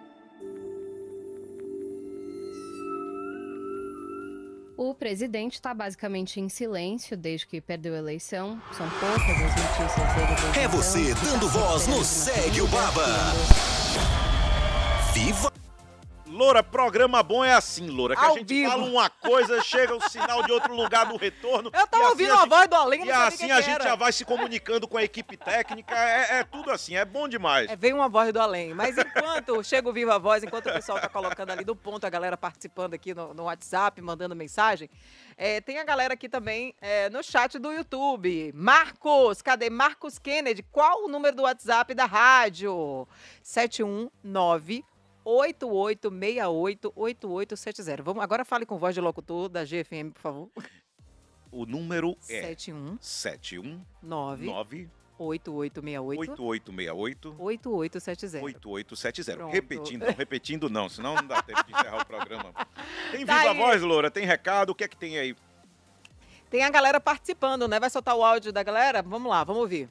O 4.83 4.95
presidente 4.95 5.57
está 5.57 5.75
basicamente 5.75 6.40
em 6.40 6.49
silêncio 6.49 7.14
desde 7.14 7.47
que 7.47 7.61
perdeu 7.61 7.93
a 7.93 7.99
eleição. 7.99 8.59
São 8.73 8.88
poucas 8.88 9.29
as 9.29 9.55
notícias 9.55 10.14
dele. 10.14 10.59
desde 10.59 10.59
É 10.59 10.64
então, 10.64 10.71
você 10.71 11.14
dando 11.16 11.51
voz 11.51 11.87
no 11.87 12.03
Segue 12.03 12.62
o 12.62 12.66
Baba. 12.66 13.05
Viva 15.12 15.53
Loura, 16.31 16.62
programa 16.62 17.23
bom 17.23 17.45
é 17.45 17.53
assim, 17.53 17.88
Loura. 17.88 18.14
Que 18.14 18.25
Ao 18.25 18.35
a 18.35 18.38
gente 18.38 18.47
vivo. 18.49 18.71
fala 18.71 18.85
uma 18.85 19.11
coisa, 19.11 19.61
chega 19.62 19.95
o 19.97 20.09
sinal 20.09 20.43
de 20.45 20.53
outro 20.53 20.73
lugar 20.75 21.05
do 21.07 21.16
retorno. 21.16 21.71
Eu 21.75 21.87
tava 21.87 22.05
assim 22.05 22.12
ouvindo 22.12 22.31
a 22.31 22.35
a 22.35 22.38
gente- 22.40 22.49
voz 22.49 22.69
do 22.69 22.75
Além, 22.77 23.05
E 23.05 23.11
assim 23.11 23.51
a 23.51 23.57
que 23.57 23.62
gente 23.62 23.83
já 23.83 23.95
vai 23.97 24.12
se 24.12 24.25
comunicando 24.25 24.87
com 24.87 24.97
a 24.97 25.03
equipe 25.03 25.37
técnica. 25.37 25.95
É, 25.95 26.38
é 26.38 26.45
tudo 26.45 26.71
assim, 26.71 26.97
é 26.97 27.05
bom 27.05 27.27
demais. 27.29 27.69
É, 27.69 27.75
veio 27.77 27.97
uma 27.97 28.09
voz 28.09 28.33
do 28.33 28.40
além. 28.40 28.73
Mas 28.75 28.97
enquanto 28.97 29.62
chega 29.64 29.88
o 29.88 29.93
Viva 29.93 30.19
Voz, 30.19 30.45
enquanto 30.45 30.69
o 30.69 30.73
pessoal 30.73 31.01
tá 31.01 31.09
colocando 31.09 31.51
ali 31.51 31.64
do 31.64 31.75
ponto, 31.75 32.07
a 32.07 32.11
galera 32.11 32.37
participando 32.37 32.95
aqui 32.95 33.12
no, 33.12 33.35
no 33.35 33.45
WhatsApp, 33.45 34.01
mandando 34.01 34.37
mensagem, 34.37 34.88
é, 35.37 35.61
tem 35.61 35.79
a 35.79 35.85
galera 35.85 36.14
aqui 36.14 36.29
também 36.29 36.75
é, 36.81 37.11
no 37.11 37.23
chat 37.25 37.59
do 37.59 37.73
YouTube. 37.73 38.53
Marcos, 38.55 39.43
cadê? 39.43 39.69
Marcos 39.69 40.19
Kennedy, 40.19 40.62
qual 40.62 41.05
o 41.05 41.09
número 41.09 41.35
do 41.37 41.43
WhatsApp 41.43 41.93
da 41.93 42.05
rádio? 42.07 43.07
719 43.43 44.85
8868-8870. 45.25 48.03
Vamos, 48.03 48.23
agora 48.23 48.45
fale 48.45 48.65
com 48.67 48.79
voz 48.79 48.95
de 48.95 49.01
locutor 49.01 49.49
da 49.49 49.65
GFM, 49.65 50.11
por 50.15 50.21
favor. 50.21 50.49
O 51.53 51.67
número 51.67 52.17
é 52.29 52.43
719 52.55 52.99
719 53.01 54.89
8868 55.19 56.43
8868 56.43 57.37
8870. 57.39 58.45
8870. 58.45 59.37
Pronto. 59.37 59.53
Repetindo, 59.53 60.07
não, 60.07 60.13
repetindo 60.15 60.71
não, 60.71 60.89
senão 60.89 61.15
não 61.17 61.27
dá 61.27 61.43
tempo 61.43 61.63
de 61.65 61.73
encerrar 61.73 62.01
o 62.03 62.07
programa. 62.07 62.53
Tem 63.13 63.27
Tá 63.27 63.39
viva 63.39 63.51
aí. 63.51 63.59
voz, 63.59 63.83
Loura? 63.83 64.11
Tem 64.11 64.25
recado? 64.25 64.71
O 64.71 64.75
que 64.75 64.85
é 64.85 64.89
que 64.89 64.97
tem 64.97 65.19
aí? 65.19 65.37
Tem 66.49 66.63
a 66.65 66.71
galera 66.71 66.99
participando, 67.01 67.69
né? 67.69 67.79
Vai 67.79 67.91
soltar 67.91 68.17
o 68.17 68.25
áudio 68.25 68.51
da 68.53 68.63
galera? 68.63 69.03
Vamos 69.03 69.31
lá, 69.31 69.45
vamos 69.45 69.61
ouvir. 69.63 69.89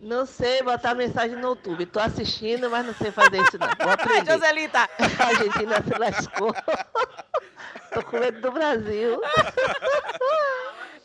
Não 0.00 0.26
sei 0.26 0.62
botar 0.62 0.94
mensagem 0.94 1.36
no 1.36 1.48
YouTube. 1.48 1.86
Tô 1.86 1.98
assistindo, 2.00 2.70
mas 2.70 2.86
não 2.86 2.94
sei 2.94 3.10
fazer 3.10 3.40
isso 3.42 3.58
não. 3.58 3.68
Vou 3.80 3.92
aprender. 3.92 4.32
Joselita! 4.32 4.80
A 4.98 5.24
Argentina 5.26 5.82
se 5.82 5.98
lascou. 5.98 6.52
Tô 7.92 8.02
com 8.02 8.18
medo 8.18 8.40
do 8.40 8.50
Brasil. 8.52 9.20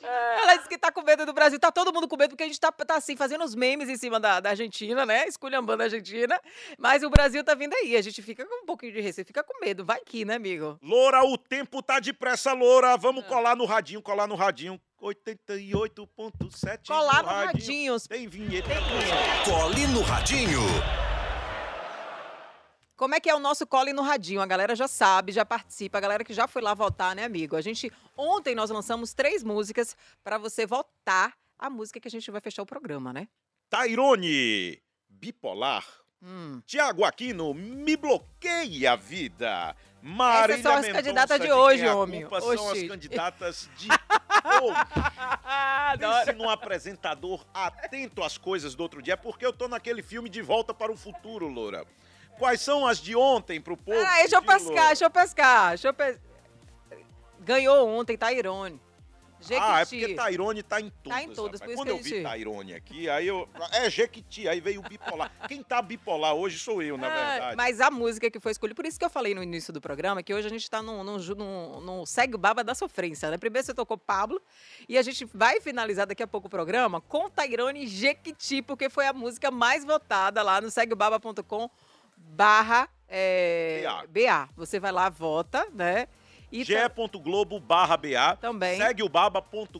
Ela 0.03 0.55
disse 0.55 0.67
que 0.67 0.77
tá 0.77 0.91
com 0.91 1.01
medo 1.03 1.25
do 1.25 1.31
Brasil. 1.31 1.57
Tá 1.57 1.71
todo 1.71 1.93
mundo 1.93 2.07
com 2.07 2.17
medo 2.17 2.31
porque 2.31 2.43
a 2.43 2.47
gente 2.47 2.59
tá, 2.59 2.71
tá 2.71 2.95
assim, 2.95 3.15
fazendo 3.15 3.45
os 3.45 3.55
memes 3.55 3.87
em 3.87 3.95
cima 3.95 4.19
da, 4.19 4.39
da 4.39 4.49
Argentina, 4.49 5.05
né? 5.05 5.25
Esculhambando 5.25 5.83
a 5.83 5.85
Argentina. 5.85 6.39
Mas 6.77 7.03
o 7.03 7.09
Brasil 7.09 7.43
tá 7.43 7.55
vindo 7.55 7.73
aí. 7.73 7.95
A 7.95 8.01
gente 8.01 8.21
fica 8.21 8.45
com 8.45 8.63
um 8.63 8.65
pouquinho 8.65 8.91
de 8.91 8.99
receio, 8.99 9.25
fica 9.25 9.43
com 9.43 9.59
medo. 9.63 9.85
Vai 9.85 10.01
que, 10.05 10.25
né, 10.25 10.35
amigo? 10.35 10.77
Loura, 10.81 11.23
o 11.23 11.37
tempo 11.37 11.81
tá 11.81 11.99
depressa, 11.99 12.51
Loura. 12.51 12.93
Ah. 12.93 12.97
Vamos 12.97 13.25
colar 13.25 13.55
no 13.55 13.65
radinho, 13.65 14.01
colar 14.01 14.27
no 14.27 14.35
radinho. 14.35 14.79
88.7 15.01 16.87
Colar 16.87 17.23
no 17.23 17.29
radinho. 17.29 17.99
Tem 18.01 18.27
vinheta. 18.27 18.69
Tem 18.69 18.77
vinheta. 18.77 19.49
Cole 19.49 19.87
no 19.87 20.01
Radinho. 20.01 20.61
Como 22.95 23.15
é 23.15 23.19
que 23.19 23.27
é 23.27 23.33
o 23.33 23.39
nosso 23.39 23.65
cole 23.65 23.93
no 23.93 24.03
radinho? 24.03 24.41
A 24.41 24.45
galera 24.45 24.75
já 24.75 24.87
sabe, 24.87 25.31
já 25.31 25.43
participa, 25.43 25.97
a 25.97 26.01
galera 26.01 26.23
que 26.23 26.35
já 26.35 26.47
foi 26.47 26.61
lá 26.61 26.75
votar, 26.75 27.15
né, 27.15 27.23
amigo? 27.23 27.55
A 27.55 27.61
gente 27.61 27.91
ontem 28.15 28.53
nós 28.53 28.69
lançamos 28.69 29.11
três 29.11 29.43
músicas 29.43 29.97
pra 30.23 30.37
você 30.37 30.67
votar 30.67 31.35
a 31.57 31.67
música 31.67 31.99
que 31.99 32.07
a 32.07 32.11
gente 32.11 32.29
vai 32.29 32.39
fechar 32.39 32.61
o 32.61 32.65
programa, 32.65 33.11
né? 33.11 33.27
Tairone, 33.71 34.79
bipolar. 35.09 35.83
Hum. 36.23 36.61
Tiago 36.65 37.03
Aquino, 37.03 37.53
me 37.53 37.97
bloqueia 37.97 38.93
a 38.93 38.95
vida. 38.95 39.75
Essas 39.75 40.03
Marília 40.03 40.61
são 40.63 40.71
as 40.73 40.81
Mendonça, 40.81 41.03
candidatas 41.03 41.39
de 41.39 41.51
hoje, 41.51 41.85
é 41.85 41.93
homem. 41.93 42.21
culpa 42.21 42.41
São 42.41 42.51
as 42.51 42.59
Oxi. 42.61 42.87
candidatas 42.87 43.69
de 43.77 43.87
hoje. 44.61 45.97
Pense 45.99 46.33
num 46.37 46.49
apresentador 46.49 47.45
atento 47.53 48.23
às 48.23 48.37
coisas 48.37 48.73
do 48.75 48.81
outro 48.81 49.01
dia, 49.01 49.15
porque 49.17 49.45
eu 49.45 49.53
tô 49.53 49.67
naquele 49.67 50.01
filme 50.03 50.29
De 50.29 50.41
Volta 50.41 50.73
para 50.73 50.91
o 50.91 50.97
Futuro, 50.97 51.47
Loura. 51.47 51.85
Quais 52.37 52.61
são 52.61 52.87
as 52.87 52.99
de 52.99 53.15
ontem 53.15 53.59
pro 53.61 53.77
povo? 53.77 53.99
Ah, 53.99 54.17
deixa 54.17 54.35
eu 54.37 54.41
pescar, 54.41 54.67
Loura? 54.67 54.87
deixa 54.87 55.05
eu 55.05 55.11
pescar. 55.11 55.69
Deixa 55.69 55.87
eu 55.89 55.93
pe... 55.93 56.19
Ganhou 57.39 57.87
ontem, 57.87 58.17
Tairone. 58.17 58.79
Jequiti. 59.41 59.59
Ah, 59.59 59.79
é 59.81 59.85
porque 59.85 60.13
Tairone 60.15 60.63
tá 60.63 60.79
em 60.79 60.89
todas. 60.89 61.17
Tá 61.19 61.23
em 61.23 61.29
todas, 61.33 61.59
rapaz. 61.59 61.75
por 61.75 61.75
Quando 61.85 61.89
eu 61.89 61.97
vi 62.03 62.09
gente- 62.09 62.23
Tairone 62.23 62.73
aqui, 62.75 63.09
aí 63.09 63.27
eu. 63.27 63.49
É 63.71 63.89
Jequiti, 63.89 64.47
aí 64.47 64.61
veio 64.61 64.79
o 64.79 64.83
bipolar. 64.83 65.31
Quem 65.47 65.63
tá 65.63 65.81
bipolar 65.81 66.33
hoje 66.33 66.59
sou 66.59 66.81
eu, 66.81 66.97
na 66.97 67.07
Ah, 67.07 67.31
verdade. 67.31 67.57
Mas 67.57 67.81
a 67.81 67.89
música 67.91 68.29
que 68.29 68.39
foi 68.39 68.51
escolhida, 68.51 68.75
por 68.75 68.85
isso 68.85 68.99
que 68.99 69.05
eu 69.05 69.09
falei 69.09 69.33
no 69.33 69.41
início 69.41 69.73
do 69.73 69.81
programa, 69.81 70.21
que 70.23 70.33
hoje 70.33 70.47
a 70.47 70.49
gente 70.49 70.69
tá 70.69 70.81
num, 70.81 71.03
num, 71.03 71.17
num, 71.17 71.81
num 71.81 72.05
segue 72.05 72.35
o 72.35 72.37
baba 72.37 72.63
da 72.63 72.75
sofrência, 72.75 73.29
né? 73.31 73.37
Primeiro 73.37 73.65
você 73.65 73.73
tocou 73.73 73.97
Pablo, 73.97 74.41
e 74.87 74.97
a 74.97 75.01
gente 75.01 75.25
vai 75.33 75.59
finalizar 75.59 76.05
daqui 76.05 76.21
a 76.23 76.27
pouco 76.27 76.47
o 76.47 76.49
programa 76.49 77.01
com 77.01 77.29
Tairone 77.29 77.87
Jequiti, 77.87 78.61
porque 78.61 78.89
foi 78.89 79.07
a 79.07 79.13
música 79.13 79.49
mais 79.51 79.83
votada 79.83 80.41
lá 80.43 80.61
no 80.61 80.69
seguebaba.com 80.69 81.69
barra 82.17 82.87
é, 83.07 83.81
BA. 83.83 84.07
BA. 84.07 84.49
Você 84.55 84.79
vai 84.79 84.91
lá, 84.91 85.09
vota, 85.09 85.67
né? 85.73 86.07
Ge.globo 86.51 87.59
barra 87.59 87.95
BA. 87.97 88.37
Também. 88.39 88.77
Segue 88.77 89.03
o 89.03 89.09
baba.com.br. 89.09 89.79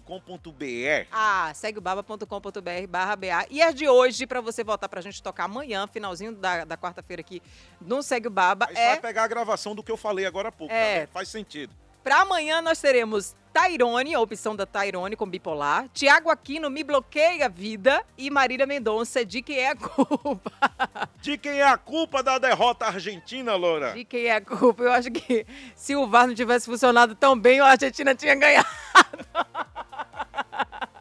Ah, 1.12 1.52
seguebaba.com.br 1.54 2.88
barra 2.90 3.16
BA. 3.16 3.46
E 3.50 3.62
as 3.62 3.76
de 3.76 3.88
hoje, 3.88 4.26
pra 4.26 4.42
você 4.42 4.64
voltar 4.64 4.88
pra 4.88 5.02
gente 5.02 5.22
tocar 5.22 5.46
amanhã, 5.46 5.86
finalzinho 5.88 6.34
da, 6.34 6.64
da 6.64 6.78
quarta-feira 6.78 7.22
aqui 7.22 7.42
no 7.80 8.02
Segue 8.02 8.28
o 8.28 8.32
Baba, 8.32 8.68
Aí 8.70 8.76
é 8.76 8.88
vai 8.90 9.02
pegar 9.02 9.24
a 9.24 9.28
gravação 9.28 9.76
do 9.76 9.84
que 9.84 9.92
eu 9.92 9.98
falei 9.98 10.26
agora 10.26 10.50
há 10.50 10.52
pouco. 10.52 10.74
É. 10.74 10.94
tá 10.94 11.00
vendo? 11.02 11.10
Faz 11.10 11.28
sentido. 11.30 11.81
Pra 12.04 12.22
amanhã 12.22 12.62
nós 12.62 12.80
teremos 12.80 13.36
Tairone, 13.54 14.14
a 14.14 14.20
opção 14.20 14.56
da 14.56 14.66
Tairone 14.66 15.16
com 15.16 15.28
bipolar. 15.28 15.88
Tiago 15.94 16.30
Aquino, 16.30 16.70
Me 16.70 16.84
Bloqueia 16.84 17.46
a 17.46 17.50
Vida. 17.50 18.04
E 18.18 18.30
Marília 18.30 18.66
Mendonça, 18.66 19.26
De 19.26 19.42
Quem 19.42 19.58
é 19.58 19.70
a 19.72 19.76
Culpa. 19.76 20.52
De 21.22 21.38
quem 21.38 21.60
é 21.60 21.64
a 21.64 21.78
culpa 21.78 22.24
da 22.24 22.40
derrota 22.40 22.88
argentina, 22.88 23.56
Loura? 23.56 23.94
De 23.94 24.04
Quem 24.04 24.26
é 24.26 24.36
a 24.36 24.42
Culpa. 24.42 24.84
Eu 24.84 24.92
acho 24.92 25.12
que 25.12 25.46
se 25.76 25.96
o 25.96 26.08
VAR 26.08 26.26
não 26.26 26.34
tivesse 26.34 26.66
funcionado 26.66 27.14
tão 27.14 27.38
bem, 27.38 27.60
a 27.60 27.68
Argentina 27.68 28.16
tinha 28.16 28.36
ganhado. 28.36 28.68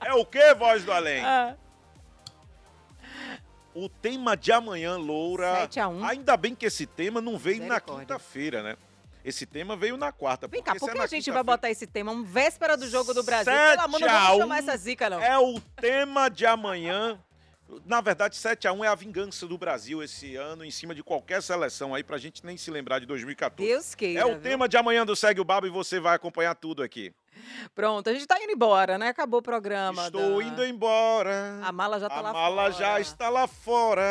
É 0.03 0.13
o 0.15 0.27
que, 0.27 0.55
voz 0.55 0.83
do 0.85 0.91
além? 0.91 1.25
Ah. 1.25 1.55
O 3.73 3.89
tema 3.89 4.37
de 4.37 4.51
amanhã, 4.51 4.97
Loura. 4.97 5.55
7 5.61 5.79
a 5.79 5.89
1. 5.89 6.05
Ainda 6.05 6.37
bem 6.37 6.53
que 6.53 6.67
esse 6.67 6.85
tema 6.85 7.21
não 7.21 7.39
veio 7.39 7.65
na 7.65 7.79
quinta-feira, 7.79 8.61
né? 8.61 8.77
Esse 9.25 9.45
tema 9.45 9.77
veio 9.77 9.97
na 9.97 10.13
quarta. 10.13 10.49
Vem 10.49 10.63
cá, 10.63 10.75
por 10.75 10.89
é 10.89 10.93
que 10.93 10.99
na 10.99 11.05
a 11.05 11.07
gente 11.07 11.31
vai 11.31 11.43
botar 11.43 11.71
esse 11.71 11.87
tema? 11.87 12.13
Um 12.13 12.23
véspera 12.23 12.77
do 12.77 12.89
jogo 12.89 13.13
do 13.13 13.23
Brasil. 13.23 13.53
Pelo 13.53 13.83
amor, 13.83 14.01
não 14.01 14.09
a 14.09 14.21
vamos 14.21 14.39
chamar 14.39 14.59
essa 14.59 14.77
zica, 14.77 15.11
não. 15.11 15.21
É 15.21 15.39
o 15.39 15.61
tema 15.77 16.29
de 16.29 16.47
amanhã. 16.47 17.21
Na 17.85 18.01
verdade, 18.01 18.37
7x1 18.37 18.85
é 18.85 18.89
a 18.89 18.95
vingança 18.95 19.47
do 19.47 19.57
Brasil 19.57 20.03
esse 20.03 20.35
ano, 20.35 20.65
em 20.65 20.71
cima 20.71 20.95
de 20.95 21.05
qualquer 21.05 21.41
seleção 21.41 21.95
aí, 21.95 22.03
pra 22.03 22.19
gente 22.19 22.45
nem 22.45 22.57
se 22.57 22.71
lembrar 22.71 22.99
de 22.99 23.07
2014. 23.07 23.69
Deus 23.69 23.95
queira. 23.95 24.21
é 24.23 24.25
o 24.25 24.33
viu? 24.33 24.41
tema 24.41 24.69
de 24.69 24.77
amanhã 24.77 25.07
do 25.07 25.15
Segue 25.15 25.41
o 25.41 25.45
Baba 25.45 25.67
e 25.67 25.71
você 25.71 26.01
vai 26.01 26.17
acompanhar 26.17 26.55
tudo 26.57 26.83
aqui. 26.83 27.15
Pronto, 27.75 28.09
a 28.11 28.13
gente 28.13 28.27
tá 28.27 28.37
indo 28.43 28.53
embora, 28.53 28.99
né? 28.99 29.09
Acabou 29.09 29.41
o 29.41 29.43
programa. 29.43 30.07
Estou 30.07 30.39
da- 30.39 30.45
indo 30.45 30.65
embora. 30.65 31.59
A 31.63 31.71
mala 31.73 31.99
já 32.01 32.09
tá 32.09 32.17
A 32.17 32.21
lá 32.21 32.33
mala 32.33 32.63
fora. 32.63 32.73
já 32.73 33.01
está 33.01 33.29
lá 33.29 33.47
fora. 33.47 34.03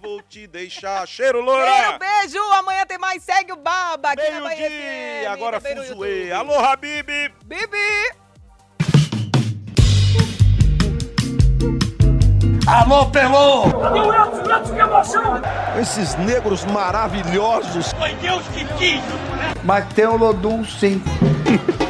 Vou 0.00 0.22
te 0.22 0.46
deixar. 0.46 1.06
Cheiro, 1.06 1.40
loura! 1.40 1.98
beijo! 1.98 2.38
Amanhã 2.52 2.86
tem 2.86 2.98
mais 2.98 3.22
Segue 3.22 3.52
o 3.52 3.56
Baba 3.56 4.10
aqui 4.12 4.30
na 4.30 4.40
Bahia 4.40 4.56
FM. 4.56 4.70
Meio-dia! 4.70 5.32
Agora. 5.32 5.60
YouTube. 5.68 6.32
Alô, 6.32 6.58
Habib! 6.58 7.08
Bibi! 7.44 8.20
Alô, 12.66 13.06
Pelô! 13.10 13.62
Cadê 13.80 13.98
o 14.00 14.12
Elton? 14.14 14.50
Elton, 14.50 14.74
que 14.74 14.80
emoção! 14.80 15.42
Esses 15.80 16.14
negros 16.16 16.64
maravilhosos. 16.66 17.92
Foi 17.94 18.14
Deus 18.14 18.46
que 18.48 18.64
quis! 18.78 19.00
Mas 19.64 19.92
tem 19.94 20.06
o 20.06 20.16
Lodum, 20.16 20.64
sim. 20.64 21.02